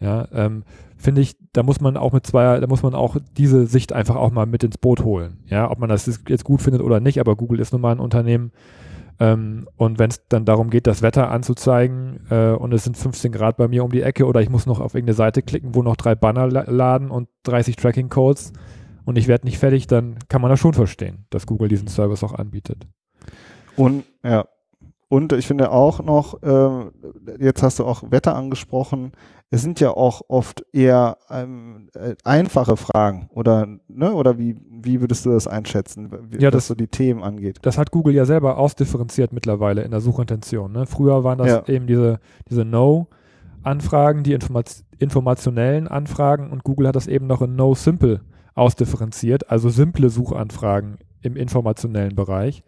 Ja, 0.00 0.28
ähm, 0.32 0.64
finde 0.96 1.22
ich, 1.22 1.36
da 1.52 1.62
muss 1.62 1.80
man 1.80 1.96
auch 1.96 2.12
mit 2.12 2.26
zwei, 2.26 2.60
da 2.60 2.66
muss 2.66 2.82
man 2.82 2.94
auch 2.94 3.16
diese 3.36 3.66
Sicht 3.66 3.92
einfach 3.92 4.16
auch 4.16 4.30
mal 4.30 4.44
mit 4.44 4.62
ins 4.62 4.76
Boot 4.76 5.04
holen. 5.04 5.38
Ja, 5.46 5.70
ob 5.70 5.78
man 5.78 5.88
das 5.88 6.06
jetzt 6.28 6.44
gut 6.44 6.60
findet 6.60 6.82
oder 6.82 7.00
nicht, 7.00 7.18
aber 7.18 7.36
Google 7.36 7.60
ist 7.60 7.72
nun 7.72 7.80
mal 7.80 7.92
ein 7.92 8.00
Unternehmen. 8.00 8.52
Ähm, 9.18 9.68
und 9.76 9.98
wenn 9.98 10.10
es 10.10 10.26
dann 10.28 10.44
darum 10.44 10.70
geht, 10.70 10.86
das 10.86 11.02
Wetter 11.02 11.30
anzuzeigen 11.30 12.26
äh, 12.30 12.50
und 12.50 12.72
es 12.74 12.84
sind 12.84 12.96
15 12.96 13.32
Grad 13.32 13.56
bei 13.56 13.68
mir 13.68 13.84
um 13.84 13.90
die 13.90 14.02
Ecke 14.02 14.26
oder 14.26 14.42
ich 14.42 14.50
muss 14.50 14.66
noch 14.66 14.80
auf 14.80 14.94
irgendeine 14.94 15.14
Seite 15.14 15.42
klicken, 15.42 15.74
wo 15.74 15.82
noch 15.82 15.96
drei 15.96 16.14
Banner 16.14 16.48
la 16.48 16.64
laden 16.68 17.10
und 17.10 17.28
30 17.44 17.76
Tracking 17.76 18.08
Codes 18.08 18.52
und 19.04 19.16
ich 19.16 19.28
werde 19.28 19.46
nicht 19.46 19.58
fertig, 19.58 19.86
dann 19.86 20.18
kann 20.28 20.42
man 20.42 20.50
das 20.50 20.60
schon 20.60 20.74
verstehen, 20.74 21.26
dass 21.30 21.46
Google 21.46 21.68
diesen 21.68 21.88
Service 21.88 22.24
auch 22.24 22.34
anbietet. 22.34 22.86
Und 23.76 24.04
ja, 24.22 24.46
und 25.08 25.32
ich 25.32 25.46
finde 25.46 25.70
auch 25.70 26.02
noch, 26.02 26.42
äh, 26.42 26.90
jetzt 27.38 27.62
hast 27.62 27.78
du 27.78 27.84
auch 27.84 28.10
Wetter 28.10 28.34
angesprochen, 28.34 29.12
es 29.50 29.62
sind 29.62 29.78
ja 29.78 29.90
auch 29.90 30.22
oft 30.28 30.64
eher 30.72 31.18
ähm, 31.30 31.88
äh, 31.94 32.16
einfache 32.24 32.76
Fragen 32.76 33.28
oder 33.32 33.68
ne 33.86 34.12
oder 34.12 34.38
wie 34.38 34.56
wie 34.68 35.00
würdest 35.00 35.24
du 35.24 35.30
das 35.30 35.46
einschätzen, 35.46 36.10
wie, 36.30 36.38
ja, 36.38 36.50
das, 36.50 36.62
was 36.62 36.66
so 36.68 36.74
die 36.74 36.88
Themen 36.88 37.22
angeht? 37.22 37.58
Das 37.62 37.78
hat 37.78 37.92
Google 37.92 38.14
ja 38.14 38.24
selber 38.24 38.58
ausdifferenziert 38.58 39.32
mittlerweile 39.32 39.82
in 39.82 39.92
der 39.92 40.00
Suchintention. 40.00 40.72
Ne? 40.72 40.86
Früher 40.86 41.22
waren 41.22 41.38
das 41.38 41.48
ja. 41.48 41.68
eben 41.68 41.86
diese 41.86 42.18
diese 42.48 42.64
No 42.64 43.06
Anfragen, 43.62 44.24
die 44.24 44.32
Informat 44.32 44.84
informationellen 44.98 45.86
Anfragen 45.86 46.50
und 46.50 46.64
Google 46.64 46.88
hat 46.88 46.96
das 46.96 47.06
eben 47.06 47.26
noch 47.26 47.42
in 47.42 47.54
No 47.54 47.74
Simple 47.74 48.22
ausdifferenziert, 48.54 49.50
also 49.50 49.68
simple 49.68 50.08
Suchanfragen 50.08 50.96
im 51.20 51.36
informationellen 51.36 52.16
Bereich. 52.16 52.64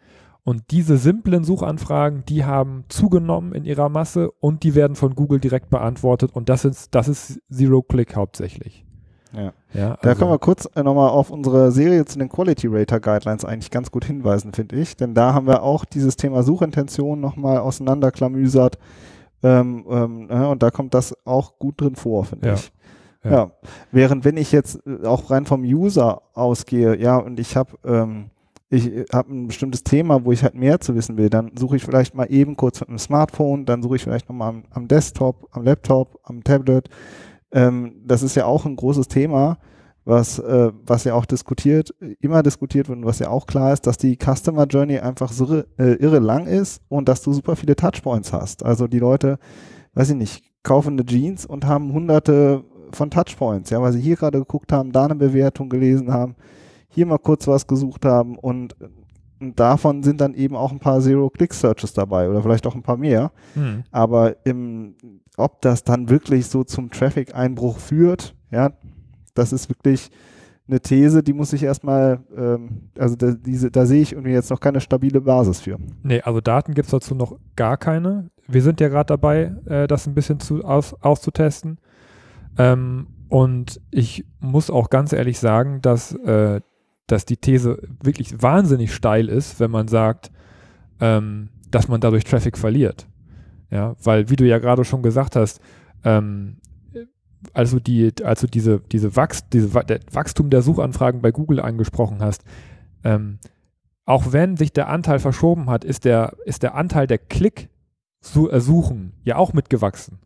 Und 0.48 0.70
diese 0.70 0.96
simplen 0.96 1.44
Suchanfragen, 1.44 2.24
die 2.26 2.42
haben 2.42 2.84
zugenommen 2.88 3.52
in 3.52 3.66
ihrer 3.66 3.90
Masse 3.90 4.30
und 4.40 4.62
die 4.62 4.74
werden 4.74 4.96
von 4.96 5.14
Google 5.14 5.40
direkt 5.40 5.68
beantwortet 5.68 6.30
und 6.32 6.48
das 6.48 6.64
ist, 6.64 6.94
das 6.94 7.06
ist 7.06 7.38
Zero-Click 7.52 8.16
hauptsächlich. 8.16 8.86
Ja. 9.34 9.52
ja 9.74 9.90
also. 9.90 9.98
Da 10.00 10.14
können 10.14 10.30
wir 10.30 10.38
kurz 10.38 10.66
äh, 10.74 10.82
nochmal 10.82 11.10
auf 11.10 11.28
unsere 11.28 11.70
Serie 11.70 12.06
zu 12.06 12.18
den 12.18 12.30
Quality 12.30 12.66
Rater 12.70 12.98
Guidelines 12.98 13.44
eigentlich 13.44 13.70
ganz 13.70 13.90
gut 13.90 14.06
hinweisen, 14.06 14.54
finde 14.54 14.76
ich. 14.76 14.96
Denn 14.96 15.12
da 15.12 15.34
haben 15.34 15.46
wir 15.46 15.62
auch 15.62 15.84
dieses 15.84 16.16
Thema 16.16 16.42
Suchintention 16.42 17.20
nochmal 17.20 17.58
auseinanderklamüsert. 17.58 18.78
Ähm, 19.42 19.84
ähm, 19.86 20.28
ja, 20.30 20.46
und 20.46 20.62
da 20.62 20.70
kommt 20.70 20.94
das 20.94 21.14
auch 21.26 21.58
gut 21.58 21.78
drin 21.78 21.94
vor, 21.94 22.24
finde 22.24 22.48
ja. 22.48 22.54
ich. 22.54 22.72
Ja. 23.22 23.30
ja. 23.30 23.50
Während 23.92 24.24
wenn 24.24 24.38
ich 24.38 24.50
jetzt 24.50 24.80
äh, 24.86 25.04
auch 25.04 25.30
rein 25.30 25.44
vom 25.44 25.60
User 25.60 26.22
ausgehe, 26.32 26.96
ja, 26.98 27.18
und 27.18 27.38
ich 27.38 27.54
habe 27.54 27.76
ähm, 27.84 28.30
ich 28.70 28.92
äh, 28.92 29.04
habe 29.12 29.32
ein 29.32 29.46
bestimmtes 29.46 29.84
Thema, 29.84 30.24
wo 30.24 30.32
ich 30.32 30.42
halt 30.42 30.54
mehr 30.54 30.80
zu 30.80 30.94
wissen 30.94 31.16
will, 31.16 31.30
dann 31.30 31.52
suche 31.58 31.76
ich 31.76 31.84
vielleicht 31.84 32.14
mal 32.14 32.26
eben 32.26 32.56
kurz 32.56 32.80
mit 32.80 32.88
dem 32.88 32.98
Smartphone, 32.98 33.64
dann 33.64 33.82
suche 33.82 33.96
ich 33.96 34.02
vielleicht 34.02 34.28
nochmal 34.28 34.50
am, 34.50 34.64
am 34.70 34.88
Desktop, 34.88 35.48
am 35.52 35.64
Laptop, 35.64 36.18
am 36.24 36.44
Tablet. 36.44 36.88
Ähm, 37.52 37.96
das 38.04 38.22
ist 38.22 38.34
ja 38.34 38.44
auch 38.44 38.66
ein 38.66 38.76
großes 38.76 39.08
Thema, 39.08 39.58
was, 40.04 40.38
äh, 40.38 40.72
was 40.86 41.04
ja 41.04 41.14
auch 41.14 41.26
diskutiert, 41.26 41.94
immer 42.20 42.42
diskutiert 42.42 42.88
wird 42.88 42.98
und 42.98 43.06
was 43.06 43.18
ja 43.18 43.28
auch 43.28 43.46
klar 43.46 43.72
ist, 43.72 43.86
dass 43.86 43.98
die 43.98 44.16
Customer 44.16 44.66
Journey 44.66 44.98
einfach 44.98 45.32
so 45.32 45.62
äh, 45.78 45.94
irre 45.94 46.18
lang 46.18 46.46
ist 46.46 46.82
und 46.88 47.08
dass 47.08 47.22
du 47.22 47.32
super 47.32 47.56
viele 47.56 47.76
Touchpoints 47.76 48.32
hast. 48.32 48.64
Also 48.64 48.86
die 48.86 48.98
Leute, 48.98 49.38
weiß 49.94 50.10
ich 50.10 50.16
nicht, 50.16 50.44
kaufen 50.62 50.94
eine 50.94 51.06
Jeans 51.06 51.46
und 51.46 51.66
haben 51.66 51.92
hunderte 51.92 52.64
von 52.92 53.10
Touchpoints, 53.10 53.70
ja, 53.70 53.82
weil 53.82 53.92
sie 53.92 54.00
hier 54.00 54.16
gerade 54.16 54.38
geguckt 54.38 54.72
haben, 54.72 54.92
da 54.92 55.04
eine 55.04 55.14
Bewertung 55.14 55.68
gelesen 55.68 56.12
haben 56.12 56.36
hier 56.98 57.06
mal 57.06 57.18
kurz 57.18 57.46
was 57.46 57.68
gesucht 57.68 58.04
haben 58.04 58.36
und, 58.36 58.74
und 59.40 59.60
davon 59.60 60.02
sind 60.02 60.20
dann 60.20 60.34
eben 60.34 60.56
auch 60.56 60.72
ein 60.72 60.80
paar 60.80 61.00
Zero-Click-Searches 61.00 61.92
dabei 61.92 62.28
oder 62.28 62.42
vielleicht 62.42 62.66
auch 62.66 62.74
ein 62.74 62.82
paar 62.82 62.96
mehr. 62.96 63.30
Mhm. 63.54 63.84
Aber 63.92 64.44
im, 64.44 64.96
ob 65.36 65.60
das 65.62 65.84
dann 65.84 66.08
wirklich 66.10 66.46
so 66.46 66.64
zum 66.64 66.90
Traffic-Einbruch 66.90 67.78
führt, 67.78 68.34
ja, 68.50 68.72
das 69.34 69.52
ist 69.52 69.68
wirklich 69.68 70.10
eine 70.66 70.80
These, 70.80 71.22
die 71.22 71.32
muss 71.32 71.52
ich 71.52 71.62
erstmal, 71.62 72.18
ähm, 72.36 72.90
also 72.98 73.14
da, 73.14 73.30
diese, 73.30 73.70
da 73.70 73.86
sehe 73.86 74.02
ich 74.02 74.12
irgendwie 74.12 74.32
jetzt 74.32 74.50
noch 74.50 74.58
keine 74.58 74.80
stabile 74.80 75.20
Basis 75.20 75.60
für. 75.60 75.78
Nee, 76.02 76.20
also 76.22 76.40
Daten 76.40 76.74
gibt 76.74 76.86
es 76.86 76.90
dazu 76.90 77.14
noch 77.14 77.38
gar 77.54 77.76
keine. 77.76 78.30
Wir 78.48 78.62
sind 78.62 78.80
ja 78.80 78.88
gerade 78.88 79.06
dabei, 79.06 79.54
äh, 79.66 79.86
das 79.86 80.08
ein 80.08 80.14
bisschen 80.14 80.40
zu, 80.40 80.64
aus, 80.64 80.94
auszutesten. 81.00 81.78
Ähm, 82.58 83.06
und 83.28 83.80
ich 83.90 84.24
muss 84.40 84.70
auch 84.70 84.90
ganz 84.90 85.12
ehrlich 85.12 85.38
sagen, 85.38 85.80
dass 85.80 86.12
äh, 86.12 86.60
dass 87.08 87.24
die 87.24 87.36
These 87.36 87.82
wirklich 88.02 88.40
wahnsinnig 88.40 88.94
steil 88.94 89.28
ist, 89.28 89.58
wenn 89.58 89.70
man 89.70 89.88
sagt, 89.88 90.30
ähm, 91.00 91.48
dass 91.70 91.88
man 91.88 92.00
dadurch 92.00 92.24
Traffic 92.24 92.56
verliert. 92.56 93.08
Ja, 93.70 93.96
weil, 94.02 94.30
wie 94.30 94.36
du 94.36 94.46
ja 94.46 94.58
gerade 94.58 94.84
schon 94.84 95.02
gesagt 95.02 95.36
hast, 95.36 95.60
ähm, 96.04 96.58
also 97.52 97.78
die, 97.78 98.12
also 98.22 98.46
diese, 98.46 98.80
diese, 98.92 99.16
Wachs, 99.16 99.48
diese 99.48 99.74
Wachstum 99.74 100.50
der 100.50 100.62
Suchanfragen 100.62 101.20
bei 101.22 101.30
Google 101.32 101.60
angesprochen 101.60 102.20
hast, 102.20 102.44
ähm, 103.04 103.38
auch 104.04 104.32
wenn 104.32 104.56
sich 104.56 104.72
der 104.72 104.88
Anteil 104.88 105.18
verschoben 105.18 105.68
hat, 105.68 105.84
ist 105.84 106.04
der, 106.04 106.34
ist 106.44 106.62
der 106.62 106.74
Anteil 106.74 107.06
der 107.06 107.18
Klick-Suchen 107.18 109.12
ja 109.22 109.36
auch 109.36 109.52
mitgewachsen 109.52 110.18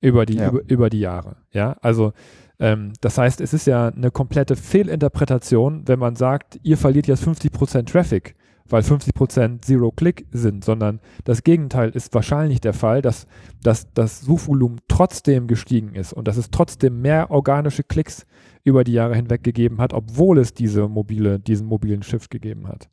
über 0.00 0.24
die, 0.24 0.36
ja. 0.36 0.48
über, 0.48 0.60
über 0.68 0.90
die 0.90 1.00
Jahre. 1.00 1.36
Ja, 1.52 1.76
also 1.80 2.12
ähm, 2.58 2.92
das 3.00 3.18
heißt, 3.18 3.40
es 3.40 3.52
ist 3.52 3.66
ja 3.66 3.88
eine 3.88 4.10
komplette 4.10 4.56
Fehlinterpretation, 4.56 5.86
wenn 5.86 5.98
man 5.98 6.16
sagt, 6.16 6.58
ihr 6.62 6.76
verliert 6.76 7.06
jetzt 7.06 7.22
50% 7.22 7.86
Traffic, 7.86 8.34
weil 8.68 8.82
50% 8.82 9.62
Zero-Click 9.62 10.26
sind, 10.32 10.64
sondern 10.64 11.00
das 11.24 11.42
Gegenteil 11.42 11.90
ist 11.90 12.14
wahrscheinlich 12.14 12.60
der 12.60 12.74
Fall, 12.74 13.00
dass, 13.00 13.26
dass 13.62 13.92
das 13.94 14.20
Suchvolumen 14.20 14.80
trotzdem 14.88 15.46
gestiegen 15.46 15.94
ist 15.94 16.12
und 16.12 16.28
dass 16.28 16.36
es 16.36 16.50
trotzdem 16.50 17.00
mehr 17.00 17.30
organische 17.30 17.84
Klicks 17.84 18.26
über 18.64 18.84
die 18.84 18.92
Jahre 18.92 19.14
hinweg 19.14 19.44
gegeben 19.44 19.78
hat, 19.78 19.94
obwohl 19.94 20.38
es 20.38 20.52
diese 20.52 20.88
mobile, 20.88 21.38
diesen 21.38 21.66
mobilen 21.66 22.02
Shift 22.02 22.30
gegeben 22.30 22.68
hat. 22.68 22.88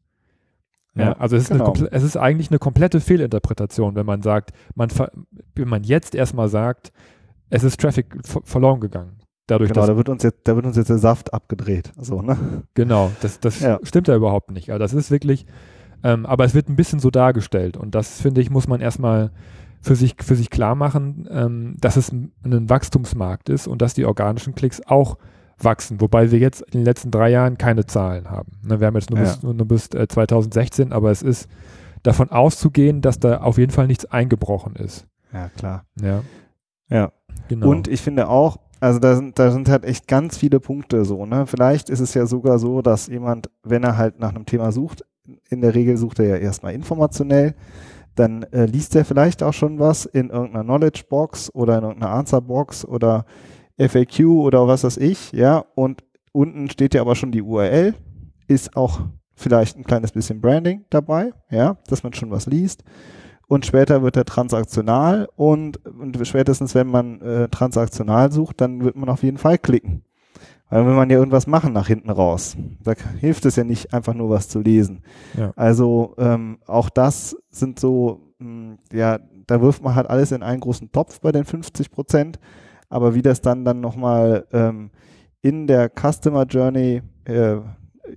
Ja, 0.98 1.12
also 1.13 1.36
es 1.36 1.43
ist, 1.43 1.50
genau. 1.50 1.74
eine, 1.74 1.91
es 1.91 2.03
ist 2.03 2.15
eigentlich 2.15 2.51
eine 2.51 2.60
komplette 2.60 3.01
Fehlinterpretation, 3.01 3.95
wenn 3.95 4.05
man 4.05 4.22
sagt, 4.22 4.51
man 4.75 4.89
wenn 5.55 5.67
man 5.67 5.84
jetzt 5.84 6.15
erstmal 6.15 6.48
sagt, 6.48 6.93
es 7.50 7.65
ist 7.65 7.81
Traffic 7.81 8.15
verloren 8.24 8.79
gegangen. 8.79 9.17
Dadurch, 9.47 9.71
genau, 9.71 9.85
da 9.85 9.95
wird 9.95 10.09
uns 10.09 10.23
jetzt, 10.23 10.47
da 10.47 10.55
wird 10.55 10.65
uns 10.65 10.75
jetzt 10.75 10.89
der 10.89 10.97
Saft 10.97 11.33
abgedreht. 11.33 11.91
So, 11.99 12.21
ne? 12.21 12.63
Genau, 12.73 13.11
das, 13.21 13.39
das 13.39 13.59
ja. 13.59 13.79
stimmt 13.83 14.07
ja 14.07 14.15
überhaupt 14.15 14.51
nicht. 14.51 14.71
Also 14.71 14.79
das 14.79 14.93
ist 14.93 15.11
wirklich, 15.11 15.45
ähm, 16.03 16.25
aber 16.25 16.45
es 16.45 16.55
wird 16.55 16.67
ein 16.67 16.75
bisschen 16.75 16.99
so 16.99 17.11
dargestellt 17.11 17.77
und 17.77 17.93
das 17.93 18.21
finde 18.21 18.41
ich, 18.41 18.49
muss 18.49 18.67
man 18.67 18.81
erstmal 18.81 19.31
für 19.81 19.95
sich, 19.95 20.15
für 20.19 20.35
sich 20.35 20.49
klar 20.49 20.73
machen, 20.73 21.27
ähm, 21.29 21.75
dass 21.79 21.95
es 21.95 22.11
ein, 22.11 22.31
ein, 22.43 22.69
Wachstumsmarkt 22.69 23.49
ist 23.49 23.67
und 23.67 23.83
dass 23.83 23.93
die 23.93 24.05
organischen 24.05 24.55
Klicks 24.55 24.81
auch 24.87 25.17
wachsen, 25.59 26.01
wobei 26.01 26.31
wir 26.31 26.39
jetzt 26.39 26.61
in 26.61 26.79
den 26.79 26.85
letzten 26.85 27.11
drei 27.11 27.29
Jahren 27.29 27.59
keine 27.59 27.85
Zahlen 27.85 28.31
haben. 28.31 28.53
Ne, 28.63 28.79
wir 28.79 28.87
haben 28.87 28.95
jetzt 28.95 29.11
nur 29.11 29.19
ja. 29.19 29.25
bis, 29.25 29.43
nur 29.43 29.67
bis 29.67 29.87
äh, 29.89 30.07
2016, 30.07 30.91
aber 30.91 31.11
es 31.11 31.21
ist 31.21 31.47
davon 32.01 32.29
auszugehen, 32.29 33.01
dass 33.01 33.19
da 33.19 33.37
auf 33.37 33.59
jeden 33.59 33.71
Fall 33.71 33.85
nichts 33.85 34.05
eingebrochen 34.05 34.75
ist. 34.75 35.07
Ja, 35.31 35.49
klar. 35.49 35.85
Ja. 36.01 36.21
Ja. 36.89 37.11
Genau. 37.47 37.67
Und 37.67 37.87
ich 37.87 38.01
finde 38.01 38.27
auch, 38.27 38.57
also 38.79 39.00
da 39.00 39.15
sind, 39.15 39.39
da 39.39 39.51
sind 39.51 39.70
halt 39.70 39.86
echt 39.86 40.08
ganz 40.08 40.38
viele 40.38 40.60
Punkte 40.60 41.05
so, 41.05 41.25
ne? 41.25 41.46
Vielleicht 41.48 41.89
ist 41.89 42.00
es 42.00 42.13
ja 42.13 42.25
sogar 42.25 42.60
so, 42.60 42.82
dass 42.82 43.08
jemand, 43.08 43.50
wenn 43.63 43.84
er 43.84 43.98
halt 43.98 44.20
nach 44.20 44.29
einem 44.29 44.46
Thema 44.46 44.72
sucht, 44.72 45.03
in 45.50 45.62
der 45.62 45.74
Regel 45.74 45.98
sucht 45.98 46.20
er 46.20 46.25
ja 46.25 46.36
erstmal 46.38 46.74
informationell, 46.74 47.55
dann 48.15 48.44
äh, 48.44 48.65
liest 48.65 48.96
er 48.96 49.05
vielleicht 49.05 49.44
auch 49.44 49.53
schon 49.53 49.79
was 49.79 50.05
in 50.05 50.29
irgendeiner 50.29 50.63
Knowledge 50.63 51.03
Box 51.10 51.53
oder 51.53 51.77
in 51.77 51.84
irgendeiner 51.84 52.13
Answer 52.13 52.41
Box 52.41 52.86
oder 52.86 53.25
FAQ 53.77 54.25
oder 54.25 54.67
was 54.67 54.84
weiß 54.84 54.98
ich, 54.98 55.32
ja, 55.34 55.65
und 55.75 56.03
unten 56.32 56.70
steht 56.70 56.94
ja 56.94 57.01
aber 57.01 57.15
schon 57.15 57.32
die 57.32 57.41
URL, 57.41 57.94
ist 58.48 58.75
auch 58.77 59.01
vielleicht 59.36 59.77
ein 59.77 59.84
kleines 59.84 60.12
bisschen 60.12 60.39
Branding 60.39 60.86
dabei, 60.89 61.34
ja, 61.50 61.77
dass 61.88 62.03
man 62.03 62.13
schon 62.13 62.32
was 62.32 62.46
liest. 62.46 62.84
Und 63.47 63.65
später 63.65 64.01
wird 64.01 64.17
er 64.17 64.25
transaktional 64.25 65.27
und, 65.35 65.85
und 65.85 66.17
spätestens, 66.27 66.73
wenn 66.73 66.87
man 66.87 67.21
äh, 67.21 67.47
transaktional 67.49 68.31
sucht, 68.31 68.61
dann 68.61 68.83
wird 68.83 68.95
man 68.95 69.09
auf 69.09 69.23
jeden 69.23 69.37
Fall 69.37 69.57
klicken. 69.57 70.03
Weil 70.69 70.87
wenn 70.87 70.95
man 70.95 71.09
ja 71.09 71.17
irgendwas 71.17 71.45
machen 71.45 71.73
nach 71.73 71.87
hinten 71.87 72.09
raus, 72.09 72.57
da 72.83 72.93
hilft 73.19 73.45
es 73.45 73.55
ja 73.55 73.63
nicht 73.63 73.93
einfach 73.93 74.15
nur 74.15 74.29
was 74.29 74.49
zu 74.49 74.59
lesen. 74.59 75.03
Ja. 75.37 75.53
Also 75.55 76.15
ähm, 76.17 76.57
auch 76.65 76.89
das 76.89 77.37
sind 77.51 77.79
so, 77.79 78.33
mh, 78.39 78.45
hm, 78.47 78.77
ja, 78.91 79.19
da 79.47 79.61
wirft 79.61 79.83
man 79.83 79.93
halt 79.93 80.09
alles 80.09 80.31
in 80.31 80.41
einen 80.41 80.59
großen 80.59 80.91
Topf 80.91 81.21
bei 81.21 81.31
den 81.31 81.45
50 81.45 81.91
Prozent. 81.91 82.39
Aber 82.89 83.13
wie 83.13 83.21
das 83.21 83.41
dann 83.41 83.63
dann 83.63 83.79
nochmal 83.79 84.47
ähm, 84.51 84.89
in 85.41 85.67
der 85.67 85.89
Customer 85.89 86.45
Journey 86.45 87.03
äh, 87.25 87.57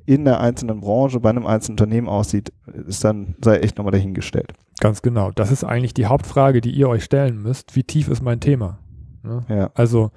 in 0.07 0.25
der 0.25 0.40
einzelnen 0.40 0.80
Branche 0.80 1.21
bei 1.21 1.30
einem 1.30 1.47
einzelnen 1.47 1.75
Unternehmen 1.75 2.09
aussieht, 2.09 2.52
ist 2.87 3.04
dann 3.04 3.35
sei 3.42 3.59
echt 3.59 3.78
nochmal 3.78 3.92
dahingestellt. 3.92 4.52
Ganz 4.80 5.02
genau. 5.02 5.30
Das 5.30 5.50
ist 5.50 5.64
eigentlich 5.64 5.95
die 5.95 6.07
Hauptfrage, 6.07 6.61
die 6.61 6.71
ihr 6.71 6.88
euch 6.88 7.04
stellen 7.04 7.42
müsst. 7.42 7.75
Wie 7.75 7.85
tief 7.85 8.09
ist 8.09 8.23
mein 8.23 8.40
Thema? 8.40 8.78
Ne? 9.23 9.45
Ja. 9.49 9.71
Also 9.75 10.11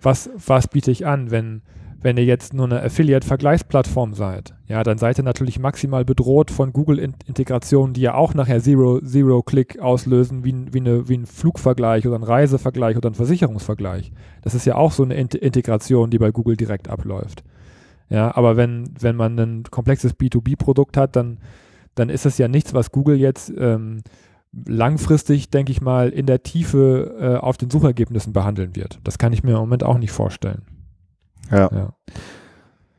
was, 0.00 0.30
was 0.46 0.68
biete 0.68 0.90
ich 0.90 1.06
an, 1.06 1.30
wenn, 1.30 1.62
wenn 2.00 2.16
ihr 2.16 2.24
jetzt 2.24 2.54
nur 2.54 2.66
eine 2.66 2.82
Affiliate-Vergleichsplattform 2.82 4.14
seid? 4.14 4.54
Ja, 4.66 4.82
dann 4.82 4.98
seid 4.98 5.18
ihr 5.18 5.24
natürlich 5.24 5.58
maximal 5.58 6.04
bedroht 6.04 6.50
von 6.50 6.72
Google-Integrationen, 6.72 7.94
die 7.94 8.02
ja 8.02 8.14
auch 8.14 8.34
nachher 8.34 8.60
Zero-Click 8.60 9.72
Zero 9.74 9.84
auslösen, 9.84 10.44
wie, 10.44 10.72
wie, 10.72 10.80
eine, 10.80 11.08
wie 11.08 11.16
ein 11.16 11.26
Flugvergleich 11.26 12.06
oder 12.06 12.16
ein 12.16 12.22
Reisevergleich 12.22 12.96
oder 12.96 13.10
ein 13.10 13.14
Versicherungsvergleich. 13.14 14.12
Das 14.42 14.54
ist 14.54 14.66
ja 14.66 14.76
auch 14.76 14.92
so 14.92 15.02
eine 15.02 15.14
Integration, 15.14 16.10
die 16.10 16.18
bei 16.18 16.30
Google 16.30 16.56
direkt 16.56 16.88
abläuft. 16.88 17.42
Ja, 18.14 18.32
aber 18.36 18.56
wenn, 18.56 18.94
wenn 19.00 19.16
man 19.16 19.36
ein 19.40 19.64
komplexes 19.64 20.14
B2B-Produkt 20.14 20.96
hat, 20.96 21.16
dann, 21.16 21.38
dann 21.96 22.10
ist 22.10 22.26
es 22.26 22.38
ja 22.38 22.46
nichts, 22.46 22.72
was 22.72 22.92
Google 22.92 23.16
jetzt 23.16 23.52
ähm, 23.58 24.02
langfristig, 24.52 25.50
denke 25.50 25.72
ich 25.72 25.80
mal, 25.80 26.10
in 26.10 26.26
der 26.26 26.44
Tiefe 26.44 27.16
äh, 27.18 27.36
auf 27.44 27.56
den 27.56 27.70
Suchergebnissen 27.70 28.32
behandeln 28.32 28.76
wird. 28.76 29.00
Das 29.02 29.18
kann 29.18 29.32
ich 29.32 29.42
mir 29.42 29.54
im 29.54 29.58
Moment 29.58 29.82
auch 29.82 29.98
nicht 29.98 30.12
vorstellen. 30.12 30.62
Ja. 31.50 31.68
ja. 31.72 31.92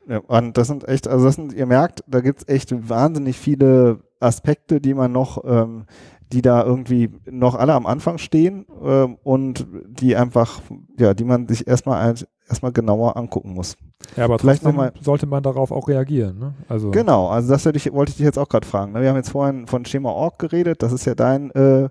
ja 0.05 0.17
und 0.17 0.57
das 0.57 0.67
sind 0.67 0.85
echt, 0.85 1.07
also 1.07 1.23
das 1.23 1.35
sind, 1.35 1.53
ihr 1.53 1.65
merkt, 1.65 2.03
da 2.07 2.19
gibt 2.19 2.41
es 2.41 2.47
echt 2.49 2.89
wahnsinnig 2.89 3.37
viele 3.37 4.01
Aspekte, 4.19 4.81
die 4.81 4.93
man 4.93 5.13
noch, 5.13 5.45
ähm, 5.45 5.85
die 6.31 6.41
da 6.41 6.63
irgendwie 6.63 7.09
noch 7.29 7.55
alle 7.55 7.73
am 7.73 7.85
Anfang 7.85 8.17
stehen 8.17 8.65
ähm, 8.83 9.17
und 9.23 9.67
die 9.87 10.15
einfach, 10.15 10.61
ja, 10.99 11.13
die 11.13 11.23
man 11.23 11.47
sich 11.47 11.67
erstmal 11.67 12.01
als 12.01 12.27
erstmal 12.47 12.71
genauer 12.71 13.17
angucken 13.17 13.53
muss. 13.53 13.75
Ja, 14.15 14.25
aber 14.25 14.37
Vielleicht 14.37 14.63
trotzdem 14.63 14.91
sollte 15.01 15.25
man 15.25 15.41
darauf 15.41 15.71
auch 15.71 15.87
reagieren. 15.87 16.37
Ne? 16.37 16.53
Also 16.67 16.91
genau, 16.91 17.27
also 17.27 17.49
das 17.49 17.65
ich, 17.65 17.91
wollte 17.91 18.11
ich 18.11 18.17
dich 18.17 18.25
jetzt 18.25 18.37
auch 18.37 18.49
gerade 18.49 18.67
fragen. 18.67 18.91
Ne? 18.91 19.01
Wir 19.01 19.09
haben 19.09 19.15
jetzt 19.15 19.29
vorhin 19.29 19.67
von 19.67 19.85
Schema.org 19.85 20.37
geredet, 20.37 20.83
das 20.83 20.93
ist 20.93 21.05
ja 21.05 21.15
dein, 21.15 21.49
äh, 21.51 21.89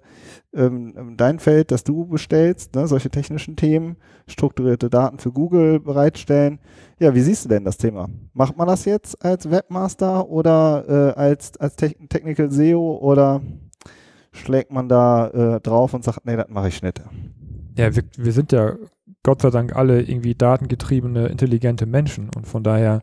ähm, 0.54 1.14
dein 1.16 1.40
Feld, 1.40 1.70
das 1.70 1.82
du 1.82 2.06
bestellst, 2.06 2.74
ne? 2.74 2.86
solche 2.86 3.10
technischen 3.10 3.56
Themen, 3.56 3.96
strukturierte 4.28 4.90
Daten 4.90 5.18
für 5.18 5.32
Google 5.32 5.80
bereitstellen. 5.80 6.60
Ja, 7.00 7.14
wie 7.14 7.20
siehst 7.20 7.44
du 7.44 7.48
denn 7.48 7.64
das 7.64 7.76
Thema? 7.76 8.08
Macht 8.32 8.56
man 8.56 8.68
das 8.68 8.84
jetzt 8.84 9.24
als 9.24 9.50
Webmaster 9.50 10.28
oder 10.28 10.84
äh, 11.16 11.18
als, 11.18 11.58
als 11.58 11.74
Te 11.74 11.94
Technical 12.08 12.50
SEO 12.50 12.98
oder 13.00 13.42
schlägt 14.34 14.72
man 14.72 14.88
da 14.88 15.28
äh, 15.28 15.60
drauf 15.60 15.94
und 15.94 16.04
sagt, 16.04 16.26
nee, 16.26 16.36
das 16.36 16.48
mache 16.48 16.68
ich 16.68 16.82
nicht? 16.82 17.00
Ja, 17.76 17.94
wir, 17.94 18.02
wir 18.16 18.32
sind 18.32 18.52
ja 18.52 18.74
Gott 19.22 19.40
sei 19.40 19.50
Dank 19.50 19.74
alle 19.74 20.02
irgendwie 20.02 20.34
datengetriebene, 20.34 21.28
intelligente 21.28 21.86
Menschen. 21.86 22.30
Und 22.36 22.46
von 22.46 22.62
daher 22.62 23.02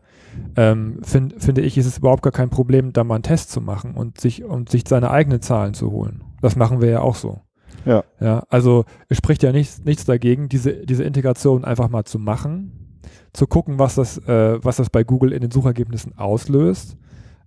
ähm, 0.56 1.00
find, 1.02 1.34
finde 1.42 1.62
ich, 1.62 1.76
ist 1.76 1.86
es 1.86 1.98
überhaupt 1.98 2.22
gar 2.22 2.32
kein 2.32 2.48
Problem, 2.48 2.92
da 2.92 3.02
mal 3.02 3.16
einen 3.16 3.24
Test 3.24 3.50
zu 3.50 3.60
machen 3.60 3.94
und 3.94 4.20
sich, 4.20 4.44
und 4.44 4.70
sich 4.70 4.84
seine 4.86 5.10
eigenen 5.10 5.42
Zahlen 5.42 5.74
zu 5.74 5.90
holen. 5.90 6.22
Das 6.40 6.54
machen 6.54 6.80
wir 6.80 6.90
ja 6.90 7.00
auch 7.00 7.16
so. 7.16 7.40
Ja. 7.84 8.04
ja 8.20 8.44
also 8.48 8.84
es 9.08 9.18
spricht 9.18 9.42
ja 9.42 9.50
nichts, 9.50 9.84
nichts 9.84 10.04
dagegen, 10.04 10.48
diese, 10.48 10.86
diese 10.86 11.02
Integration 11.02 11.64
einfach 11.64 11.88
mal 11.88 12.04
zu 12.04 12.20
machen, 12.20 13.00
zu 13.32 13.48
gucken, 13.48 13.80
was 13.80 13.96
das, 13.96 14.18
äh, 14.18 14.62
was 14.62 14.76
das 14.76 14.90
bei 14.90 15.02
Google 15.02 15.32
in 15.32 15.40
den 15.40 15.50
Suchergebnissen 15.50 16.16
auslöst 16.16 16.96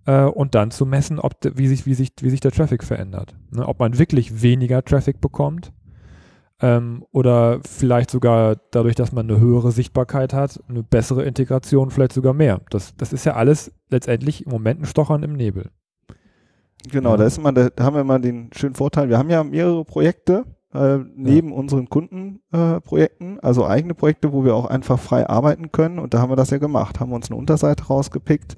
äh, 0.06 0.24
und 0.24 0.56
dann 0.56 0.72
zu 0.72 0.86
messen, 0.86 1.20
ob 1.20 1.40
de, 1.42 1.54
wie, 1.56 1.68
sich, 1.68 1.86
wie, 1.86 1.94
sich, 1.94 2.12
wie 2.22 2.30
sich 2.30 2.40
der 2.40 2.52
Traffic 2.52 2.84
verändert. 2.84 3.36
Ne? 3.52 3.68
Ob 3.68 3.80
man 3.80 3.98
wirklich 3.98 4.42
weniger 4.42 4.84
Traffic 4.84 5.22
bekommt 5.22 5.74
ähm, 6.62 7.06
oder 7.12 7.60
vielleicht 7.68 8.10
sogar 8.10 8.58
dadurch, 8.72 8.96
dass 8.96 9.12
man 9.12 9.30
eine 9.30 9.40
höhere 9.40 9.72
Sichtbarkeit 9.72 10.34
hat, 10.34 10.62
eine 10.70 10.84
bessere 10.84 11.24
Integration, 11.24 11.92
vielleicht 11.92 12.14
sogar 12.14 12.34
mehr. 12.34 12.62
Das, 12.70 12.96
das 12.96 13.14
ist 13.14 13.26
ja 13.26 13.34
alles 13.34 13.72
letztendlich 13.90 14.46
im 14.46 14.52
Moment 14.52 14.82
ein 14.82 14.86
Stochern 14.86 15.24
im 15.24 15.34
Nebel. 15.34 15.70
Genau, 16.92 17.12
ja. 17.12 17.18
da 17.18 17.24
ist 17.26 17.38
immer, 17.38 17.52
da 17.52 17.72
haben 17.80 17.96
wir 17.96 18.02
immer 18.02 18.20
den 18.20 18.50
schönen 18.54 18.76
Vorteil. 18.76 19.10
Wir 19.10 19.18
haben 19.18 19.30
ja 19.30 19.44
mehrere 19.44 19.84
Projekte 19.86 20.46
äh, 20.74 21.00
neben 21.16 21.50
ja. 21.50 21.56
unseren 21.56 21.90
Kundenprojekten, 21.90 23.38
äh, 23.38 23.40
also 23.42 23.66
eigene 23.66 23.96
Projekte, 23.96 24.32
wo 24.34 24.44
wir 24.46 24.56
auch 24.56 24.66
einfach 24.66 25.00
frei 25.00 25.28
arbeiten 25.28 25.72
können. 25.72 26.00
Und 26.00 26.14
da 26.14 26.20
haben 26.20 26.32
wir 26.32 26.36
das 26.36 26.52
ja 26.52 26.58
gemacht, 26.58 27.00
haben 27.00 27.12
uns 27.12 27.30
eine 27.30 27.40
Unterseite 27.40 27.86
rausgepickt, 27.86 28.56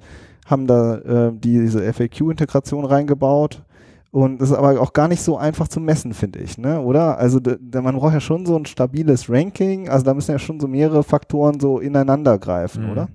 haben 0.50 0.66
da 0.66 0.96
äh, 0.98 1.32
diese 1.32 1.92
FAQ-Integration 1.92 2.84
reingebaut, 2.84 3.62
und 4.10 4.40
das 4.40 4.50
ist 4.50 4.56
aber 4.56 4.80
auch 4.80 4.94
gar 4.94 5.08
nicht 5.08 5.20
so 5.20 5.36
einfach 5.36 5.68
zu 5.68 5.80
messen, 5.80 6.14
finde 6.14 6.38
ich, 6.38 6.56
ne? 6.56 6.80
Oder? 6.80 7.18
Also 7.18 7.40
man 7.74 7.96
braucht 7.96 8.14
ja 8.14 8.20
schon 8.20 8.46
so 8.46 8.56
ein 8.56 8.64
stabiles 8.64 9.28
Ranking. 9.28 9.88
Also 9.88 10.04
da 10.04 10.14
müssen 10.14 10.30
ja 10.30 10.38
schon 10.38 10.60
so 10.60 10.66
mehrere 10.66 11.02
Faktoren 11.02 11.60
so 11.60 11.78
ineinander 11.78 12.38
greifen, 12.38 12.86
mhm. 12.86 12.90
oder? 12.92 13.08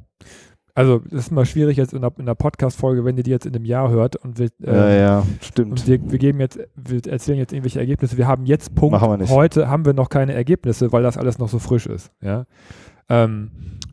Also 0.76 1.00
das 1.00 1.26
ist 1.26 1.32
mal 1.32 1.46
schwierig 1.46 1.78
jetzt 1.78 1.94
in 1.94 2.02
der, 2.02 2.12
in 2.18 2.26
der 2.26 2.36
Podcast-Folge, 2.36 3.06
wenn 3.06 3.18
ihr 3.18 3.24
die 3.24 3.32
jetzt 3.32 3.46
in 3.46 3.56
einem 3.56 3.66
Jahr 3.66 3.90
hört 3.90 4.16
und 4.16 4.40
wir, 4.40 4.50
äh, 4.64 4.76
ja, 4.76 4.90
ja, 4.90 5.24
stimmt. 5.42 5.86
Wir, 5.88 6.00
wir 6.12 6.20
geben 6.20 6.40
jetzt, 6.40 6.60
wir 6.76 7.06
erzählen 7.08 7.38
jetzt 7.38 7.54
irgendwelche 7.54 7.80
Ergebnisse. 7.80 8.18
Wir 8.18 8.28
haben 8.28 8.46
jetzt 8.46 8.74
Punkt. 8.76 8.94
Machen 8.94 9.10
wir 9.10 9.18
nicht. 9.18 9.32
Heute 9.32 9.70
haben 9.70 9.86
wir 9.86 9.94
noch 9.94 10.10
keine 10.10 10.34
Ergebnisse, 10.34 10.92
weil 10.92 11.04
das 11.04 11.18
alles 11.18 11.38
noch 11.38 11.50
so 11.50 11.60
frisch 11.60 11.86
ist. 11.88 12.12
Ja. 12.22 12.46
Ähm, 13.10 13.52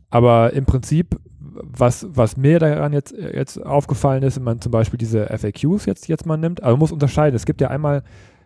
aber 0.09 0.53
im 0.53 0.65
Prinzip 0.65 1.19
was, 1.53 2.07
was 2.09 2.37
mir 2.37 2.59
daran 2.59 2.93
jetzt, 2.93 3.13
jetzt 3.13 3.63
aufgefallen 3.63 4.23
ist, 4.23 4.37
wenn 4.37 4.43
man 4.43 4.61
zum 4.61 4.71
Beispiel 4.71 4.97
diese 4.97 5.25
FAQs 5.27 5.85
jetzt, 5.85 6.07
jetzt 6.07 6.25
mal 6.25 6.37
nimmt, 6.37 6.61
aber 6.63 6.71
man 6.71 6.79
muss 6.79 6.91
unterscheiden. 6.91 7.35
Es 7.35 7.45
gibt 7.45 7.61
ja 7.61 7.69
einmal 7.69 8.03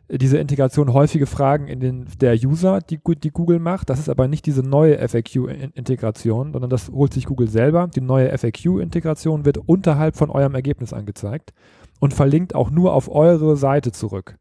diese 0.07 0.37
Integration 0.37 0.93
häufige 0.93 1.25
Fragen 1.25 1.67
in 1.67 1.79
den, 1.79 2.05
der 2.21 2.35
User, 2.35 2.79
die, 2.79 2.99
die 3.23 3.31
Google 3.31 3.59
macht. 3.59 3.89
Das 3.89 3.99
ist 3.99 4.09
aber 4.09 4.27
nicht 4.27 4.45
diese 4.45 4.61
neue 4.61 4.97
FAQ-Integration, 5.07 6.53
sondern 6.53 6.69
das 6.69 6.89
holt 6.89 7.13
sich 7.13 7.25
Google 7.25 7.49
selber. 7.49 7.87
Die 7.87 8.01
neue 8.01 8.35
FAQ-Integration 8.37 9.45
wird 9.45 9.57
unterhalb 9.57 10.15
von 10.15 10.29
eurem 10.29 10.53
Ergebnis 10.53 10.93
angezeigt 10.93 11.53
und 11.99 12.13
verlinkt 12.13 12.53
auch 12.53 12.69
nur 12.69 12.93
auf 12.93 13.09
eure 13.09 13.57
Seite 13.57 13.91
zurück. 13.91 14.37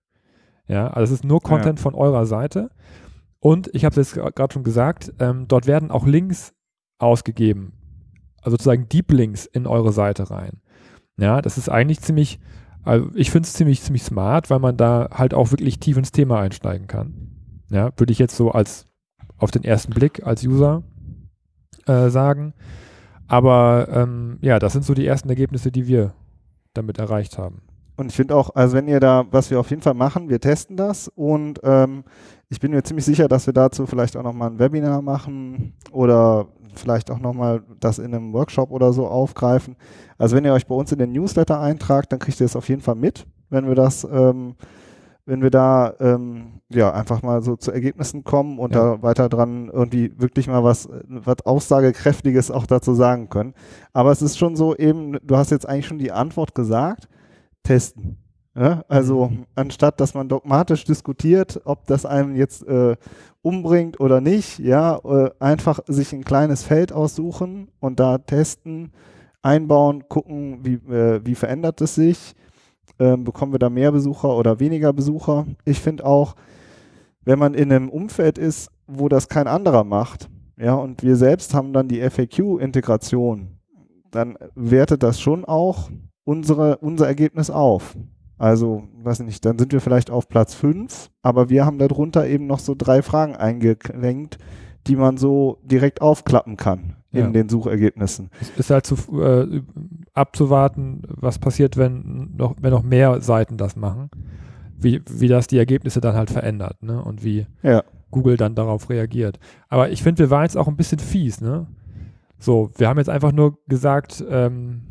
Ja, 0.68 0.88
also 0.88 1.12
es 1.12 1.20
ist 1.20 1.24
nur 1.24 1.40
Content 1.40 1.78
ja. 1.78 1.82
von 1.82 1.94
eurer 1.94 2.26
Seite. 2.26 2.70
Und 3.40 3.70
ich 3.74 3.84
habe 3.84 3.98
es 3.98 4.12
jetzt 4.12 4.34
gerade 4.34 4.52
schon 4.52 4.64
gesagt, 4.64 5.12
ähm, 5.18 5.46
dort 5.48 5.66
werden 5.66 5.90
auch 5.90 6.06
Links 6.06 6.54
ausgegeben 6.98 7.72
also 8.44 8.52
sozusagen 8.52 8.88
Deep 8.88 9.10
Links 9.10 9.46
in 9.46 9.66
eure 9.66 9.92
Seite 9.92 10.30
rein. 10.30 10.60
Ja, 11.16 11.40
das 11.40 11.58
ist 11.58 11.68
eigentlich 11.68 12.00
ziemlich, 12.00 12.38
also 12.82 13.08
ich 13.14 13.30
finde 13.30 13.46
es 13.46 13.54
ziemlich, 13.54 13.82
ziemlich 13.82 14.02
smart, 14.02 14.50
weil 14.50 14.58
man 14.58 14.76
da 14.76 15.08
halt 15.12 15.32
auch 15.32 15.50
wirklich 15.50 15.80
tief 15.80 15.96
ins 15.96 16.12
Thema 16.12 16.40
einsteigen 16.40 16.86
kann. 16.86 17.30
Ja, 17.70 17.90
würde 17.96 18.12
ich 18.12 18.18
jetzt 18.18 18.36
so 18.36 18.50
als 18.50 18.86
auf 19.38 19.50
den 19.50 19.64
ersten 19.64 19.92
Blick 19.92 20.26
als 20.26 20.44
User 20.44 20.82
äh, 21.86 22.08
sagen. 22.10 22.54
Aber 23.26 23.88
ähm, 23.90 24.38
ja, 24.42 24.58
das 24.58 24.74
sind 24.74 24.84
so 24.84 24.94
die 24.94 25.06
ersten 25.06 25.28
Ergebnisse, 25.28 25.72
die 25.72 25.86
wir 25.86 26.12
damit 26.74 26.98
erreicht 26.98 27.38
haben. 27.38 27.62
Und 27.96 28.10
ich 28.10 28.16
finde 28.16 28.36
auch, 28.36 28.54
also 28.54 28.76
wenn 28.76 28.88
ihr 28.88 29.00
da, 29.00 29.24
was 29.30 29.50
wir 29.50 29.60
auf 29.60 29.70
jeden 29.70 29.82
Fall 29.82 29.94
machen, 29.94 30.28
wir 30.28 30.40
testen 30.40 30.76
das 30.76 31.08
und 31.08 31.60
ähm, 31.62 32.04
ich 32.48 32.58
bin 32.60 32.72
mir 32.72 32.82
ziemlich 32.82 33.04
sicher, 33.04 33.28
dass 33.28 33.46
wir 33.46 33.52
dazu 33.52 33.86
vielleicht 33.86 34.16
auch 34.16 34.22
nochmal 34.22 34.50
ein 34.50 34.58
Webinar 34.58 35.00
machen 35.00 35.74
oder 35.92 36.48
vielleicht 36.78 37.10
auch 37.10 37.18
nochmal 37.18 37.62
das 37.80 37.98
in 37.98 38.14
einem 38.14 38.32
Workshop 38.32 38.70
oder 38.70 38.92
so 38.92 39.06
aufgreifen. 39.06 39.76
Also 40.18 40.36
wenn 40.36 40.44
ihr 40.44 40.52
euch 40.52 40.66
bei 40.66 40.74
uns 40.74 40.92
in 40.92 40.98
den 40.98 41.12
Newsletter 41.12 41.60
eintragt, 41.60 42.12
dann 42.12 42.18
kriegt 42.18 42.40
ihr 42.40 42.46
es 42.46 42.56
auf 42.56 42.68
jeden 42.68 42.82
Fall 42.82 42.94
mit, 42.94 43.26
wenn 43.50 43.66
wir 43.66 43.74
das, 43.74 44.04
ähm, 44.04 44.54
wenn 45.26 45.42
wir 45.42 45.50
da 45.50 45.94
ähm, 46.00 46.60
ja 46.68 46.92
einfach 46.92 47.22
mal 47.22 47.42
so 47.42 47.56
zu 47.56 47.72
Ergebnissen 47.72 48.24
kommen 48.24 48.58
und 48.58 48.74
ja. 48.74 48.96
da 48.96 49.02
weiter 49.02 49.28
dran 49.28 49.70
irgendwie 49.72 50.12
wirklich 50.18 50.48
mal 50.48 50.64
was, 50.64 50.88
was 51.08 51.46
Aussagekräftiges 51.46 52.50
auch 52.50 52.66
dazu 52.66 52.94
sagen 52.94 53.28
können. 53.28 53.54
Aber 53.92 54.12
es 54.12 54.22
ist 54.22 54.38
schon 54.38 54.56
so 54.56 54.76
eben, 54.76 55.18
du 55.22 55.36
hast 55.36 55.50
jetzt 55.50 55.68
eigentlich 55.68 55.86
schon 55.86 55.98
die 55.98 56.12
Antwort 56.12 56.54
gesagt, 56.54 57.08
testen. 57.62 58.23
Ja, 58.56 58.84
also 58.88 59.26
mhm. 59.28 59.46
anstatt 59.56 60.00
dass 60.00 60.14
man 60.14 60.28
dogmatisch 60.28 60.84
diskutiert, 60.84 61.60
ob 61.64 61.86
das 61.86 62.06
einem 62.06 62.36
jetzt 62.36 62.64
äh, 62.66 62.96
umbringt 63.42 63.98
oder 63.98 64.20
nicht, 64.20 64.60
ja, 64.60 64.98
äh, 65.04 65.30
einfach 65.40 65.80
sich 65.86 66.12
ein 66.12 66.24
kleines 66.24 66.62
Feld 66.62 66.92
aussuchen 66.92 67.68
und 67.80 67.98
da 67.98 68.18
testen, 68.18 68.92
einbauen, 69.42 70.08
gucken, 70.08 70.60
wie, 70.62 70.74
äh, 70.92 71.20
wie 71.24 71.34
verändert 71.34 71.80
es 71.80 71.96
sich, 71.96 72.34
ähm, 73.00 73.24
bekommen 73.24 73.52
wir 73.52 73.58
da 73.58 73.70
mehr 73.70 73.90
Besucher 73.90 74.36
oder 74.36 74.60
weniger 74.60 74.92
Besucher. 74.92 75.46
Ich 75.64 75.80
finde 75.80 76.06
auch, 76.06 76.36
wenn 77.24 77.38
man 77.38 77.54
in 77.54 77.72
einem 77.72 77.88
Umfeld 77.88 78.38
ist, 78.38 78.70
wo 78.86 79.08
das 79.08 79.28
kein 79.28 79.48
anderer 79.48 79.82
macht, 79.82 80.28
ja, 80.56 80.74
und 80.74 81.02
wir 81.02 81.16
selbst 81.16 81.54
haben 81.54 81.72
dann 81.72 81.88
die 81.88 82.00
FAQ-Integration, 82.00 83.48
dann 84.12 84.38
wertet 84.54 85.02
das 85.02 85.20
schon 85.20 85.44
auch 85.44 85.90
unsere, 86.22 86.78
unser 86.78 87.08
Ergebnis 87.08 87.50
auf. 87.50 87.96
Also, 88.38 88.84
weiß 89.02 89.20
nicht, 89.20 89.44
dann 89.44 89.58
sind 89.58 89.72
wir 89.72 89.80
vielleicht 89.80 90.10
auf 90.10 90.28
Platz 90.28 90.54
5, 90.54 91.10
aber 91.22 91.50
wir 91.50 91.64
haben 91.64 91.78
darunter 91.78 92.26
eben 92.26 92.46
noch 92.46 92.58
so 92.58 92.74
drei 92.76 93.02
Fragen 93.02 93.36
eingelenkt, 93.36 94.38
die 94.86 94.96
man 94.96 95.16
so 95.16 95.58
direkt 95.62 96.02
aufklappen 96.02 96.56
kann 96.56 96.96
in 97.12 97.26
ja. 97.26 97.30
den 97.30 97.48
Suchergebnissen. 97.48 98.30
Es 98.40 98.50
ist 98.58 98.70
halt 98.70 98.86
zu, 98.86 98.96
äh, 99.20 99.62
abzuwarten, 100.14 101.02
was 101.08 101.38
passiert, 101.38 101.76
wenn 101.76 102.34
noch, 102.36 102.56
wenn 102.60 102.70
noch 102.70 102.82
mehr 102.82 103.20
Seiten 103.20 103.56
das 103.56 103.76
machen, 103.76 104.10
wie, 104.76 105.00
wie 105.08 105.28
das 105.28 105.46
die 105.46 105.58
Ergebnisse 105.58 106.00
dann 106.00 106.16
halt 106.16 106.30
verändert, 106.30 106.82
ne? 106.82 107.02
Und 107.02 107.24
wie 107.24 107.46
ja. 107.62 107.84
Google 108.10 108.36
dann 108.36 108.56
darauf 108.56 108.90
reagiert. 108.90 109.38
Aber 109.68 109.90
ich 109.90 110.02
finde, 110.02 110.18
wir 110.24 110.30
waren 110.30 110.42
jetzt 110.42 110.56
auch 110.56 110.68
ein 110.68 110.76
bisschen 110.76 110.98
fies, 110.98 111.40
ne? 111.40 111.66
So, 112.38 112.70
wir 112.76 112.88
haben 112.88 112.98
jetzt 112.98 113.08
einfach 113.08 113.32
nur 113.32 113.58
gesagt, 113.68 114.22
ähm, 114.28 114.82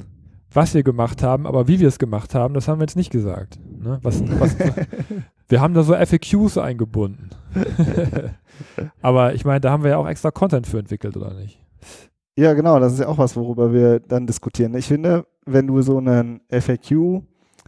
was 0.53 0.73
wir 0.73 0.83
gemacht 0.83 1.23
haben, 1.23 1.47
aber 1.47 1.67
wie 1.67 1.79
wir 1.79 1.87
es 1.87 1.99
gemacht 1.99 2.35
haben, 2.35 2.53
das 2.53 2.67
haben 2.67 2.79
wir 2.79 2.83
jetzt 2.83 2.95
nicht 2.95 3.11
gesagt. 3.11 3.59
Ne? 3.79 3.99
Was, 4.01 4.21
was, 4.39 4.55
wir 5.47 5.61
haben 5.61 5.73
da 5.73 5.83
so 5.83 5.93
FAQs 5.93 6.57
eingebunden. 6.57 7.29
aber 9.01 9.33
ich 9.33 9.45
meine, 9.45 9.61
da 9.61 9.71
haben 9.71 9.83
wir 9.83 9.91
ja 9.91 9.97
auch 9.97 10.07
extra 10.07 10.31
Content 10.31 10.67
für 10.67 10.79
entwickelt, 10.79 11.17
oder 11.17 11.33
nicht? 11.33 11.59
Ja, 12.35 12.53
genau, 12.53 12.79
das 12.79 12.93
ist 12.93 12.99
ja 12.99 13.07
auch 13.07 13.17
was, 13.17 13.35
worüber 13.35 13.73
wir 13.73 13.99
dann 13.99 14.25
diskutieren. 14.25 14.73
Ich 14.75 14.87
finde, 14.87 15.25
wenn 15.45 15.67
du 15.67 15.81
so 15.81 15.97
einen 15.97 16.41
FAQ 16.49 17.21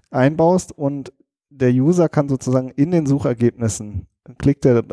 einbaust 0.10 0.72
und 0.78 1.14
der 1.50 1.72
User 1.72 2.10
kann 2.10 2.30
sozusagen 2.30 2.70
in 2.70 2.92
den 2.92 3.06
Suchergebnissen 3.06 4.08
klickt 4.40 4.66
er 4.66 4.84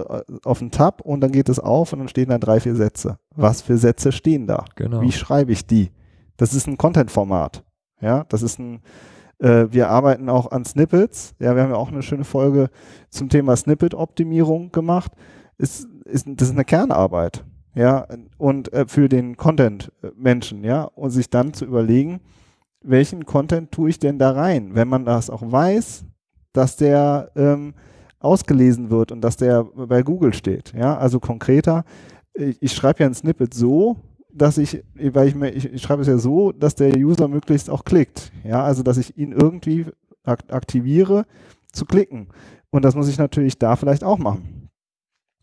auf 0.44 0.61
einen 0.61 0.70
Tab 0.70 1.00
und 1.00 1.20
dann 1.20 1.33
geht 1.33 1.48
es 1.48 1.59
auf 1.59 1.92
und 1.92 2.00
dann 2.00 2.09
stehen 2.09 2.28
da 2.28 2.38
drei, 2.38 2.61
vier 2.61 2.74
Sätze. 2.74 3.18
Was 3.35 3.62
für 3.62 3.78
Sätze 3.78 4.12
stehen 4.12 4.46
da? 4.46 4.64
Genau. 4.76 5.00
Wie 5.00 5.12
schreibe 5.12 5.52
ich 5.52 5.66
die? 5.66 5.90
Das 6.37 6.55
ist 6.55 6.66
ein 6.66 6.76
Content-Format. 6.76 7.64
Ja, 8.03 8.25
das 8.29 8.43
ist 8.43 8.59
ein, 8.59 8.81
äh, 9.38 9.67
wir 9.71 9.88
arbeiten 9.88 10.29
auch 10.29 10.51
an 10.51 10.65
Snippets. 10.65 11.35
Ja, 11.38 11.55
wir 11.55 11.62
haben 11.62 11.71
ja 11.71 11.77
auch 11.77 11.93
eine 11.93 12.03
schöne 12.03 12.25
Folge 12.25 12.69
zum 13.09 13.29
Thema 13.29 13.57
Snippet-Optimierung 13.57 14.73
gemacht. 14.73 15.12
Ist, 15.57 15.87
ist, 16.05 16.27
das 16.29 16.49
ist 16.49 16.55
eine 16.55 16.65
Kernarbeit. 16.65 17.45
Ja, 17.75 18.07
und 18.37 18.73
äh, 18.73 18.87
für 18.87 19.09
den 19.09 19.37
Content-Menschen, 19.37 20.62
ja, 20.65 20.85
und 20.85 21.11
sich 21.11 21.31
dann 21.31 21.55
zu 21.55 21.65
überlegen, 21.65 22.21
welchen 22.83 23.25
Content 23.25 23.73
tue 23.73 23.91
ich 23.91 23.99
denn 23.99 24.19
da 24.19 24.33
rein? 24.33 24.75
Wenn 24.75 24.88
man 24.88 25.05
das 25.05 25.31
auch 25.31 25.43
weiß, 25.43 26.05
dass 26.53 26.77
der 26.77 27.31
ähm, 27.37 27.75
ausgelesen 28.19 28.91
wird 28.91 29.12
und 29.12 29.21
dass 29.21 29.37
der 29.37 29.65
bei 29.65 30.03
Google 30.03 30.35
steht. 30.35 30.73
Ja, 30.77 30.97
also 30.97 31.19
konkreter, 31.19 31.85
ich, 32.35 32.61
ich 32.61 32.73
schreibe 32.73 33.01
ja 33.01 33.07
ein 33.07 33.15
Snippet 33.15 33.55
so, 33.55 33.97
dass 34.35 34.59
ich, 34.59 34.83
weil 34.95 35.29
ich, 35.29 35.35
mir, 35.35 35.51
ich, 35.51 35.73
ich 35.73 35.83
schreibe 35.83 36.03
es 36.03 36.09
ja 36.09 36.18
so, 36.18 36.53
dass 36.53 36.75
der 36.75 36.97
User 36.97 37.29
möglichst 37.29 37.71
auch 37.71 37.85
klickt. 37.85 38.33
Ja, 38.45 38.64
also 38.64 38.83
dass 38.83 38.97
ich 38.97 39.16
ihn 39.16 39.33
irgendwie 39.33 39.87
aktiviere 40.25 41.27
zu 41.73 41.85
klicken. 41.85 42.29
Und 42.71 42.85
das 42.85 42.95
muss 42.95 43.09
ich 43.09 43.18
natürlich 43.18 43.59
da 43.59 43.77
vielleicht 43.77 44.05
auch 44.05 44.18
machen. 44.18 44.71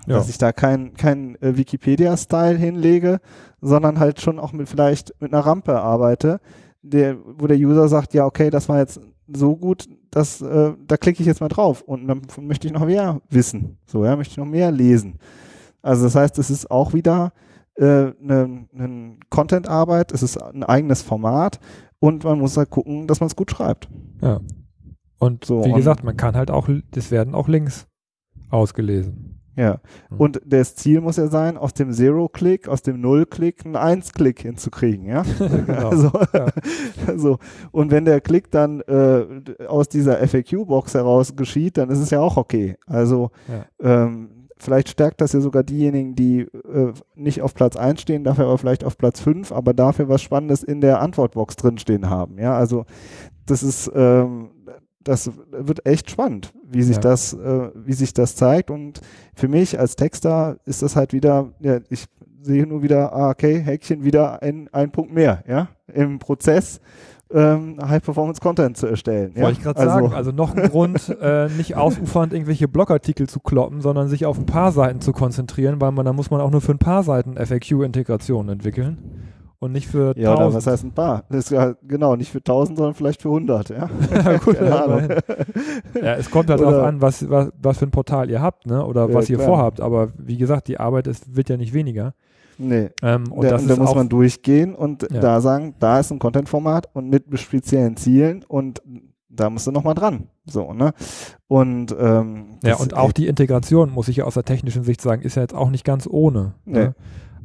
Ja. 0.08 0.16
Dass 0.16 0.30
ich 0.30 0.38
da 0.38 0.52
kein, 0.52 0.94
kein 0.94 1.36
äh, 1.42 1.58
Wikipedia-Style 1.58 2.58
hinlege, 2.58 3.20
sondern 3.62 4.00
halt 4.00 4.22
schon 4.22 4.40
auch 4.40 4.54
mit 4.54 4.70
vielleicht 4.70 5.14
mit 5.20 5.34
einer 5.34 5.46
Rampe 5.46 5.80
arbeite, 5.80 6.40
der, 6.82 7.18
wo 7.38 7.48
der 7.48 7.58
User 7.58 7.88
sagt, 7.90 8.14
ja, 8.14 8.26
okay, 8.26 8.50
das 8.50 8.70
war 8.70 8.80
jetzt 8.80 9.02
so 9.32 9.56
gut, 9.56 9.86
dass 10.10 10.42
äh, 10.42 10.74
da 10.88 10.98
klicke 10.98 11.22
ich 11.22 11.28
jetzt 11.28 11.42
mal 11.42 11.50
drauf 11.50 11.82
und 11.82 12.08
dann 12.08 12.22
möchte 12.42 12.68
ich 12.68 12.74
noch 12.74 12.86
mehr 12.86 13.22
wissen. 13.30 13.78
So, 13.86 14.06
ja, 14.06 14.16
möchte 14.16 14.32
ich 14.32 14.38
noch 14.38 14.46
mehr 14.46 14.72
lesen. 14.72 15.20
Also 15.82 16.06
das 16.06 16.16
heißt, 16.16 16.40
es 16.40 16.50
ist 16.50 16.72
auch 16.72 16.94
wieder 16.94 17.34
eine, 17.80 18.68
äh, 18.74 18.82
eine 18.82 19.18
Content-Arbeit, 19.30 20.12
es 20.12 20.24
ist 20.24 20.38
ein 20.38 20.64
eigenes 20.64 21.02
Format 21.02 21.60
und 22.00 22.24
man 22.24 22.40
muss 22.40 22.58
halt 22.58 22.70
gucken, 22.70 23.08
dass 23.08 23.20
man 23.20 23.28
es 23.28 23.36
gut 23.36 23.52
schreibt. 23.52 23.90
Ja. 24.22 24.42
Und 25.20 25.46
so, 25.46 25.66
wie 25.66 25.74
gesagt, 25.74 26.04
man 26.04 26.16
kann 26.16 26.36
halt 26.36 26.50
auch, 26.50 26.70
das 26.92 27.12
werden 27.12 27.36
auch 27.36 27.48
Links 27.48 27.88
ausgelesen. 28.50 29.40
Ja. 29.60 29.82
Mhm. 30.10 30.18
Und 30.18 30.42
das 30.46 30.76
Ziel 30.76 31.02
muss 31.02 31.18
ja 31.18 31.28
sein, 31.28 31.58
aus 31.58 31.74
dem 31.74 31.92
Zero-Click, 31.92 32.70
aus 32.70 32.82
dem 32.82 33.02
Null-Click 33.02 33.66
einen 33.66 33.76
Eins-Click 33.76 34.42
hinzukriegen, 34.42 35.06
ja. 35.06 35.24
genau. 35.38 35.90
also, 35.90 36.12
ja. 36.34 36.48
so. 37.18 37.40
Und 37.72 37.92
wenn 37.92 38.06
der 38.06 38.22
Klick 38.22 38.52
dann 38.52 38.80
äh, 38.82 39.26
aus 39.68 39.90
dieser 39.90 40.26
FAQ-Box 40.26 40.94
heraus 40.94 41.36
geschieht, 41.36 41.78
dann 41.78 41.90
ist 41.90 42.00
es 42.00 42.10
ja 42.10 42.22
auch 42.22 42.38
okay. 42.38 42.78
Also 42.86 43.32
ja. 43.50 44.06
ähm, 44.06 44.39
vielleicht 44.60 44.90
stärkt 44.90 45.22
das 45.22 45.34
ja 45.34 45.42
sogar 45.42 45.64
diejenigen, 45.64 46.16
die 46.16 46.42
äh, 46.42 46.94
nicht 47.16 47.42
auf 47.42 47.54
Platz 47.54 47.76
1 47.76 48.02
stehen, 48.02 48.24
dafür 48.24 48.46
aber 48.46 48.58
vielleicht 48.58 48.84
auf 48.84 48.98
Platz 48.98 49.22
5, 49.22 49.52
aber 49.52 49.74
dafür 49.74 50.10
was 50.10 50.22
Spannendes 50.22 50.64
in 50.64 50.82
der 50.82 51.02
Antwortbox 51.02 51.56
drinstehen 51.56 52.10
haben. 52.10 52.38
Ja, 52.38 52.56
also 52.56 52.86
das 53.46 53.64
ist, 53.64 53.92
ähm, 53.96 54.50
das 55.04 55.32
wird 55.52 55.86
echt 55.86 56.12
spannend, 56.12 56.52
wie 56.64 56.84
sich 56.84 56.98
ja. 56.98 57.02
das, 57.02 57.34
äh, 57.34 57.72
wie 57.74 57.94
sich 57.94 58.14
das 58.14 58.36
zeigt. 58.36 58.70
Und 58.70 59.02
für 59.34 59.48
mich 59.48 59.80
als 59.80 59.96
Texter 59.96 60.58
ist 60.66 60.82
das 60.82 60.96
halt 60.96 61.14
wieder, 61.14 61.54
ja, 61.60 61.80
ich 61.90 62.06
sehe 62.42 62.68
nur 62.68 62.84
wieder, 62.84 63.14
ah, 63.14 63.30
okay, 63.30 63.60
Häkchen 63.60 64.04
wieder 64.04 64.42
ein, 64.42 64.70
ein 64.72 64.92
Punkt 64.92 65.14
mehr, 65.14 65.44
ja, 65.48 65.70
im 65.88 66.20
Prozess 66.20 66.80
ähm, 67.32 67.78
High-Performance-Content 67.82 68.78
zu 68.78 68.88
erstellen. 68.88 69.36
Wollte 69.36 69.42
ja? 69.42 69.50
ich 69.52 69.62
gerade 69.62 69.80
also. 69.80 69.94
sagen, 69.94 70.14
also 70.14 70.32
noch 70.32 70.56
ein 70.56 70.70
Grund, 70.70 71.16
äh, 71.22 71.48
nicht 71.50 71.76
ausufernd 71.76 72.34
irgendwelche 72.34 72.68
Blogartikel 72.68 73.28
zu 73.28 73.40
kloppen, 73.40 73.82
sondern 73.82 74.08
sich 74.08 74.26
auf 74.26 74.38
ein 74.38 74.46
paar 74.46 74.72
Seiten 74.72 75.02
zu 75.02 75.12
konzentrieren, 75.12 75.80
weil 75.80 75.92
man, 75.92 76.06
da 76.06 76.14
muss 76.14 76.32
man 76.32 76.42
auch 76.42 76.52
nur 76.52 76.62
für 76.62 76.72
ein 76.72 76.80
paar 76.80 77.04
Seiten 77.04 77.36
FAQ-Integrationen 77.36 78.54
entwickeln 78.54 78.98
und 79.60 79.74
nicht 79.74 79.88
für 79.88 80.18
Ja, 80.18 80.36
oder 80.36 80.54
was 80.54 80.66
heißt 80.66 80.86
ein 80.86 80.94
paar? 80.94 81.26
Das 81.30 81.46
ist 81.46 81.52
ja, 81.52 81.76
genau, 81.84 82.16
nicht 82.16 82.32
für 82.32 82.40
1000, 82.40 82.78
sondern 82.78 82.96
vielleicht 82.96 83.22
für 83.22 83.30
100, 83.30 83.70
ja. 83.70 83.90
ja, 84.14 84.38
gut, 84.38 84.58
ja, 84.60 86.16
es 86.16 86.32
kommt 86.32 86.50
halt 86.50 86.62
darauf 86.62 86.84
an, 86.84 87.02
was, 87.02 87.30
was, 87.30 87.50
was 87.62 87.78
für 87.78 87.86
ein 87.86 87.92
Portal 87.92 88.30
ihr 88.30 88.42
habt, 88.42 88.66
ne, 88.66 88.84
oder 88.84 89.08
ja, 89.08 89.14
was 89.14 89.30
ihr 89.30 89.38
klar. 89.38 89.50
vorhabt, 89.50 89.82
aber 89.82 90.10
wie 90.18 90.38
gesagt, 90.38 90.68
die 90.68 90.80
Arbeit 90.80 91.08
ist, 91.08 91.36
wird 91.36 91.50
ja 91.50 91.58
nicht 91.58 91.74
weniger. 91.74 92.14
Nee. 92.60 92.90
Ähm, 93.02 93.32
und, 93.32 93.46
da, 93.46 93.56
und 93.56 93.70
da 93.70 93.76
muss 93.78 93.96
man 93.96 94.10
durchgehen 94.10 94.76
und 94.76 95.04
ja. 95.04 95.22
da 95.22 95.40
sagen, 95.40 95.76
da 95.80 96.02
ist 96.02 96.12
ein 96.12 96.20
Content-Format 96.20 96.90
und 96.94 97.10
mit 97.10 97.24
speziellen 97.40 97.96
Zielen 97.96 98.44
und 98.48 98.82
da 99.30 99.50
musst 99.50 99.66
du 99.66 99.72
nochmal 99.72 99.96
dran. 99.96 100.28
So, 100.46 100.74
ne? 100.74 100.94
Und 101.48 101.96
ähm, 101.98 102.58
ja, 102.62 102.76
und 102.76 102.96
auch 102.96 103.14
die 103.14 103.28
Integration, 103.28 103.92
muss 103.92 104.10
ich 104.10 104.18
ja 104.18 104.26
aus 104.26 104.34
der 104.34 104.44
technischen 104.44 104.84
Sicht 104.84 105.00
sagen, 105.02 105.22
ist 105.22 105.36
ja 105.36 105.42
jetzt 105.42 105.56
auch 105.56 105.70
nicht 105.70 105.86
ganz 105.86 106.06
ohne. 106.06 106.40
Ne? 106.40 106.54
Nee. 106.66 106.80
Ne? 106.80 106.96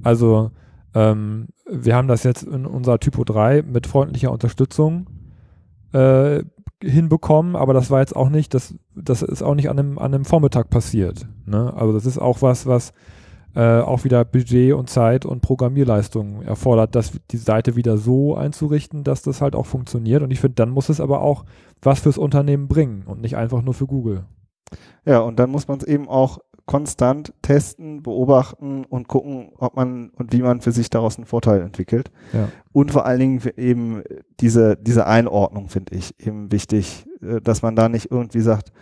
Also 0.03 0.51
ähm, 0.95 1.47
wir 1.71 1.95
haben 1.95 2.09
das 2.09 2.25
jetzt 2.25 2.43
in 2.43 2.67
unserer 2.67 2.99
Typo 2.99 3.23
3 3.23 3.63
mit 3.63 3.87
freundlicher 3.87 4.33
Unterstützung 4.33 5.07
äh, 5.93 6.43
hinbekommen, 6.83 7.55
aber 7.55 7.73
das 7.73 7.91
war 7.91 8.01
jetzt 8.01 8.17
auch 8.17 8.31
nicht, 8.31 8.53
das, 8.53 8.75
das 8.97 9.23
ist 9.23 9.43
auch 9.43 9.55
nicht 9.55 9.71
an 9.71 9.79
einem, 9.79 9.99
an 9.99 10.13
einem 10.13 10.25
Vormittag 10.25 10.71
passiert. 10.71 11.29
Ne? 11.47 11.73
Also 11.77 11.93
das 11.93 12.05
ist 12.05 12.19
auch 12.19 12.43
was, 12.43 12.67
was 12.67 12.93
äh, 13.55 13.81
auch 13.81 14.05
wieder 14.05 14.25
Budget 14.25 14.75
und 14.75 14.91
Zeit 14.91 15.25
und 15.25 15.41
Programmierleistung 15.41 16.43
erfordert, 16.43 16.95
das, 16.95 17.13
die 17.31 17.37
Seite 17.37 17.77
wieder 17.77 17.99
so 17.99 18.35
einzurichten, 18.35 19.05
dass 19.05 19.23
das 19.23 19.41
halt 19.41 19.55
auch 19.55 19.67
funktioniert. 19.67 20.23
Und 20.23 20.31
ich 20.31 20.41
finde, 20.41 20.57
dann 20.57 20.71
muss 20.71 20.89
es 20.89 21.01
aber 21.01 21.21
auch 21.21 21.45
was 21.83 22.01
fürs 22.01 22.19
Unternehmen 22.19 22.69
bringen 22.69 23.05
und 23.07 23.21
nicht 23.21 23.37
einfach 23.37 23.63
nur 23.63 23.75
für 23.75 23.87
Google. 23.87 24.25
Ja, 25.05 25.21
und 25.21 25.39
dann 25.39 25.51
muss 25.51 25.69
man 25.69 25.79
es 25.79 25.85
eben 25.85 26.09
auch 26.09 26.39
konstant 26.67 27.35
testen, 27.43 28.03
beobachten 28.03 28.85
und 28.87 29.07
gucken, 29.07 29.51
ob 29.59 29.77
man 29.77 30.11
und 30.11 30.33
wie 30.33 30.41
man 30.41 30.63
für 30.63 30.73
sich 30.73 30.89
daraus 30.89 31.17
einen 31.17 31.27
Vorteil 31.27 31.61
entwickelt. 31.61 32.11
Ja. 32.33 32.49
Und 32.73 32.91
vor 32.91 33.05
allen 33.05 33.21
Dingen 33.21 33.43
eben 33.57 34.03
diese, 34.41 34.77
diese 34.77 35.07
Einordnung 35.07 35.69
finde 35.69 35.95
ich 35.95 36.15
eben 36.27 36.51
wichtig, 36.51 37.07
äh, 37.23 37.41
dass 37.41 37.63
man 37.63 37.77
da 37.77 37.89
nicht 37.89 38.11
irgendwie 38.11 38.41
sagt, 38.41 38.73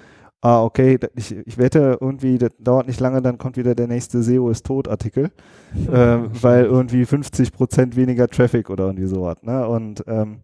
ah, 0.42 0.64
okay, 0.64 0.98
ich, 1.14 1.34
ich 1.34 1.56
wette 1.56 1.98
irgendwie, 2.00 2.36
das 2.36 2.50
dauert 2.58 2.88
nicht 2.88 3.00
lange, 3.00 3.22
dann 3.22 3.38
kommt 3.38 3.56
wieder 3.56 3.74
der 3.74 3.86
nächste 3.86 4.22
SEO 4.22 4.50
ist 4.50 4.66
tot 4.66 4.88
Artikel, 4.88 5.30
äh, 5.88 5.88
weil 5.88 6.64
irgendwie 6.64 7.06
50 7.06 7.52
Prozent 7.52 7.96
weniger 7.96 8.28
Traffic 8.28 8.68
oder 8.68 8.86
irgendwie 8.86 9.06
sowas. 9.06 9.42
Ne? 9.42 9.66
Und 9.66 10.04
ähm, 10.06 10.40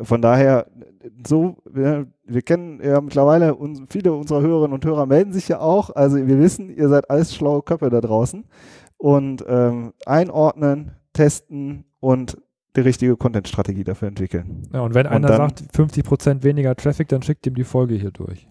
von 0.00 0.22
daher, 0.22 0.66
so, 1.26 1.56
wir, 1.68 2.06
wir 2.24 2.42
kennen 2.42 2.80
ja 2.82 3.00
mittlerweile, 3.00 3.56
uns, 3.56 3.82
viele 3.88 4.12
unserer 4.12 4.40
Hörerinnen 4.40 4.72
und 4.72 4.84
Hörer 4.84 5.06
melden 5.06 5.32
sich 5.32 5.48
ja 5.48 5.58
auch, 5.58 5.90
also 5.90 6.16
wir 6.16 6.38
wissen, 6.38 6.70
ihr 6.70 6.88
seid 6.88 7.10
alles 7.10 7.34
schlaue 7.34 7.62
Köpfe 7.62 7.90
da 7.90 8.00
draußen 8.00 8.44
und 8.96 9.44
ähm, 9.48 9.92
einordnen, 10.06 10.92
testen 11.12 11.84
und 11.98 12.38
die 12.76 12.80
richtige 12.80 13.16
Content-Strategie 13.16 13.84
dafür 13.84 14.08
entwickeln. 14.08 14.64
Ja, 14.72 14.80
und 14.80 14.94
wenn 14.94 15.06
und 15.06 15.12
einer 15.12 15.28
dann, 15.28 15.48
sagt 15.48 15.62
50% 15.74 16.42
weniger 16.42 16.76
Traffic, 16.76 17.08
dann 17.08 17.22
schickt 17.22 17.46
ihm 17.46 17.54
die 17.54 17.64
Folge 17.64 17.94
hier 17.94 18.10
durch. 18.10 18.46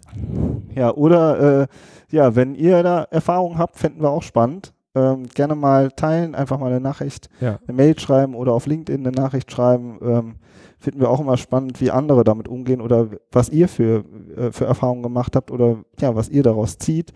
Ja, 0.75 0.93
oder 0.93 1.61
äh, 1.61 1.67
ja, 2.09 2.35
wenn 2.35 2.55
ihr 2.55 2.81
da 2.83 3.03
Erfahrungen 3.03 3.57
habt, 3.57 3.77
fänden 3.77 4.01
wir 4.01 4.09
auch 4.09 4.23
spannend. 4.23 4.73
Ähm, 4.95 5.27
gerne 5.33 5.55
mal 5.55 5.91
teilen, 5.91 6.33
einfach 6.33 6.59
mal 6.59 6.71
eine 6.71 6.79
Nachricht, 6.79 7.29
ja. 7.39 7.59
eine 7.67 7.75
Mail 7.75 7.99
schreiben 7.99 8.33
oder 8.33 8.53
auf 8.53 8.65
LinkedIn 8.65 9.05
eine 9.05 9.15
Nachricht 9.15 9.51
schreiben. 9.51 9.99
Ähm, 10.01 10.35
finden 10.79 10.99
wir 10.99 11.09
auch 11.09 11.19
immer 11.19 11.37
spannend, 11.37 11.79
wie 11.81 11.89
andere 11.91 12.23
damit 12.23 12.47
umgehen 12.47 12.81
oder 12.81 13.09
was 13.31 13.49
ihr 13.49 13.67
für, 13.67 14.05
äh, 14.35 14.51
für 14.51 14.65
Erfahrungen 14.65 15.03
gemacht 15.03 15.35
habt 15.35 15.51
oder 15.51 15.83
ja, 15.99 16.15
was 16.15 16.29
ihr 16.29 16.41
daraus 16.43 16.79
zieht 16.79 17.13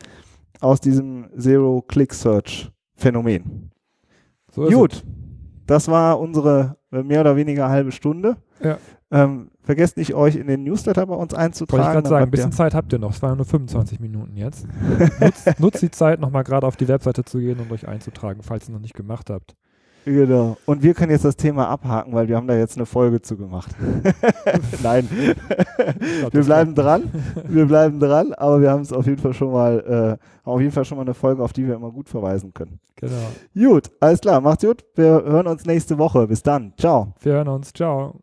aus 0.60 0.80
diesem 0.80 1.30
Zero-Click-Search-Phänomen. 1.38 3.72
So 4.52 4.68
Gut, 4.68 4.94
es. 4.94 5.04
das 5.66 5.88
war 5.88 6.20
unsere 6.20 6.78
mehr 6.92 7.22
oder 7.22 7.36
weniger 7.36 7.70
halbe 7.70 7.92
Stunde. 7.92 8.38
Ja. 8.62 8.78
Ähm, 9.12 9.52
vergesst 9.62 9.98
nicht, 9.98 10.14
euch 10.14 10.36
in 10.36 10.48
den 10.48 10.64
Newsletter 10.64 11.06
bei 11.06 11.16
uns 11.16 11.34
einzutragen. 11.34 11.84
Wollte 11.84 11.90
ich 11.90 11.94
gerade 11.94 12.10
sagen, 12.10 12.26
ein 12.26 12.32
bisschen 12.32 12.52
Zeit 12.52 12.74
habt 12.74 12.94
ihr 12.94 13.00
noch. 13.00 13.12
Es 13.12 13.22
waren 13.22 13.38
nur 13.38 13.46
25 13.46 14.00
Minuten 14.00 14.38
jetzt. 14.38 14.66
nutzt, 15.20 15.60
nutzt 15.60 15.82
die 15.82 15.92
Zeit, 15.92 16.20
nochmal 16.20 16.44
gerade 16.44 16.66
auf 16.66 16.78
die 16.78 16.88
Webseite 16.88 17.26
zu 17.26 17.40
gehen 17.40 17.60
und 17.60 17.72
euch 17.72 17.88
einzutragen, 17.88 18.42
falls 18.42 18.70
ihr 18.70 18.74
noch 18.74 18.82
nicht 18.82 18.94
gemacht 18.94 19.30
habt. 19.30 19.56
Genau. 20.06 20.58
Und 20.66 20.84
wir 20.84 20.94
können 20.94 21.12
jetzt 21.12 21.26
das 21.26 21.36
Thema 21.36 21.68
abhaken, 21.68 22.14
weil 22.14 22.28
wir 22.28 22.36
haben 22.36 22.48
da 22.48 22.56
jetzt 22.56 22.76
eine 22.78 22.86
Folge 22.86 23.22
zu 23.22 23.38
gemacht. 23.38 23.70
Nein. 24.84 25.08
wir 26.32 26.44
bleiben 26.44 26.74
dran. 26.76 27.12
Wir 27.48 27.66
bleiben 27.66 28.00
dran, 28.00 28.34
aber 28.34 28.62
wir 28.62 28.72
haben 28.72 28.82
es 28.82 28.92
auf 28.92 29.06
jeden 29.06 29.20
Fall 29.20 29.34
schon 29.34 29.52
mal, 29.52 30.18
äh, 30.20 30.50
auf 30.50 30.60
jeden 30.60 30.72
Fall 30.72 30.86
schon 30.86 30.98
mal 30.98 31.04
eine 31.04 31.14
Folge, 31.14 31.44
auf 31.44 31.54
die 31.54 31.68
wir 31.68 31.76
immer 31.76 31.92
gut 31.92 32.10
verweisen 32.10 32.54
können. 32.54 32.80
Genau. 32.96 33.14
Gut, 33.54 33.92
alles 34.00 34.22
klar, 34.22 34.42
macht's 34.42 34.64
gut. 34.64 34.84
Wir 34.96 35.06
hören 35.06 35.48
uns 35.48 35.66
nächste 35.66 35.98
Woche. 35.98 36.28
Bis 36.28 36.42
dann. 36.44 36.74
Ciao. 36.78 37.14
Wir 37.22 37.34
hören 37.34 37.48
uns. 37.48 37.72
Ciao. 37.74 38.20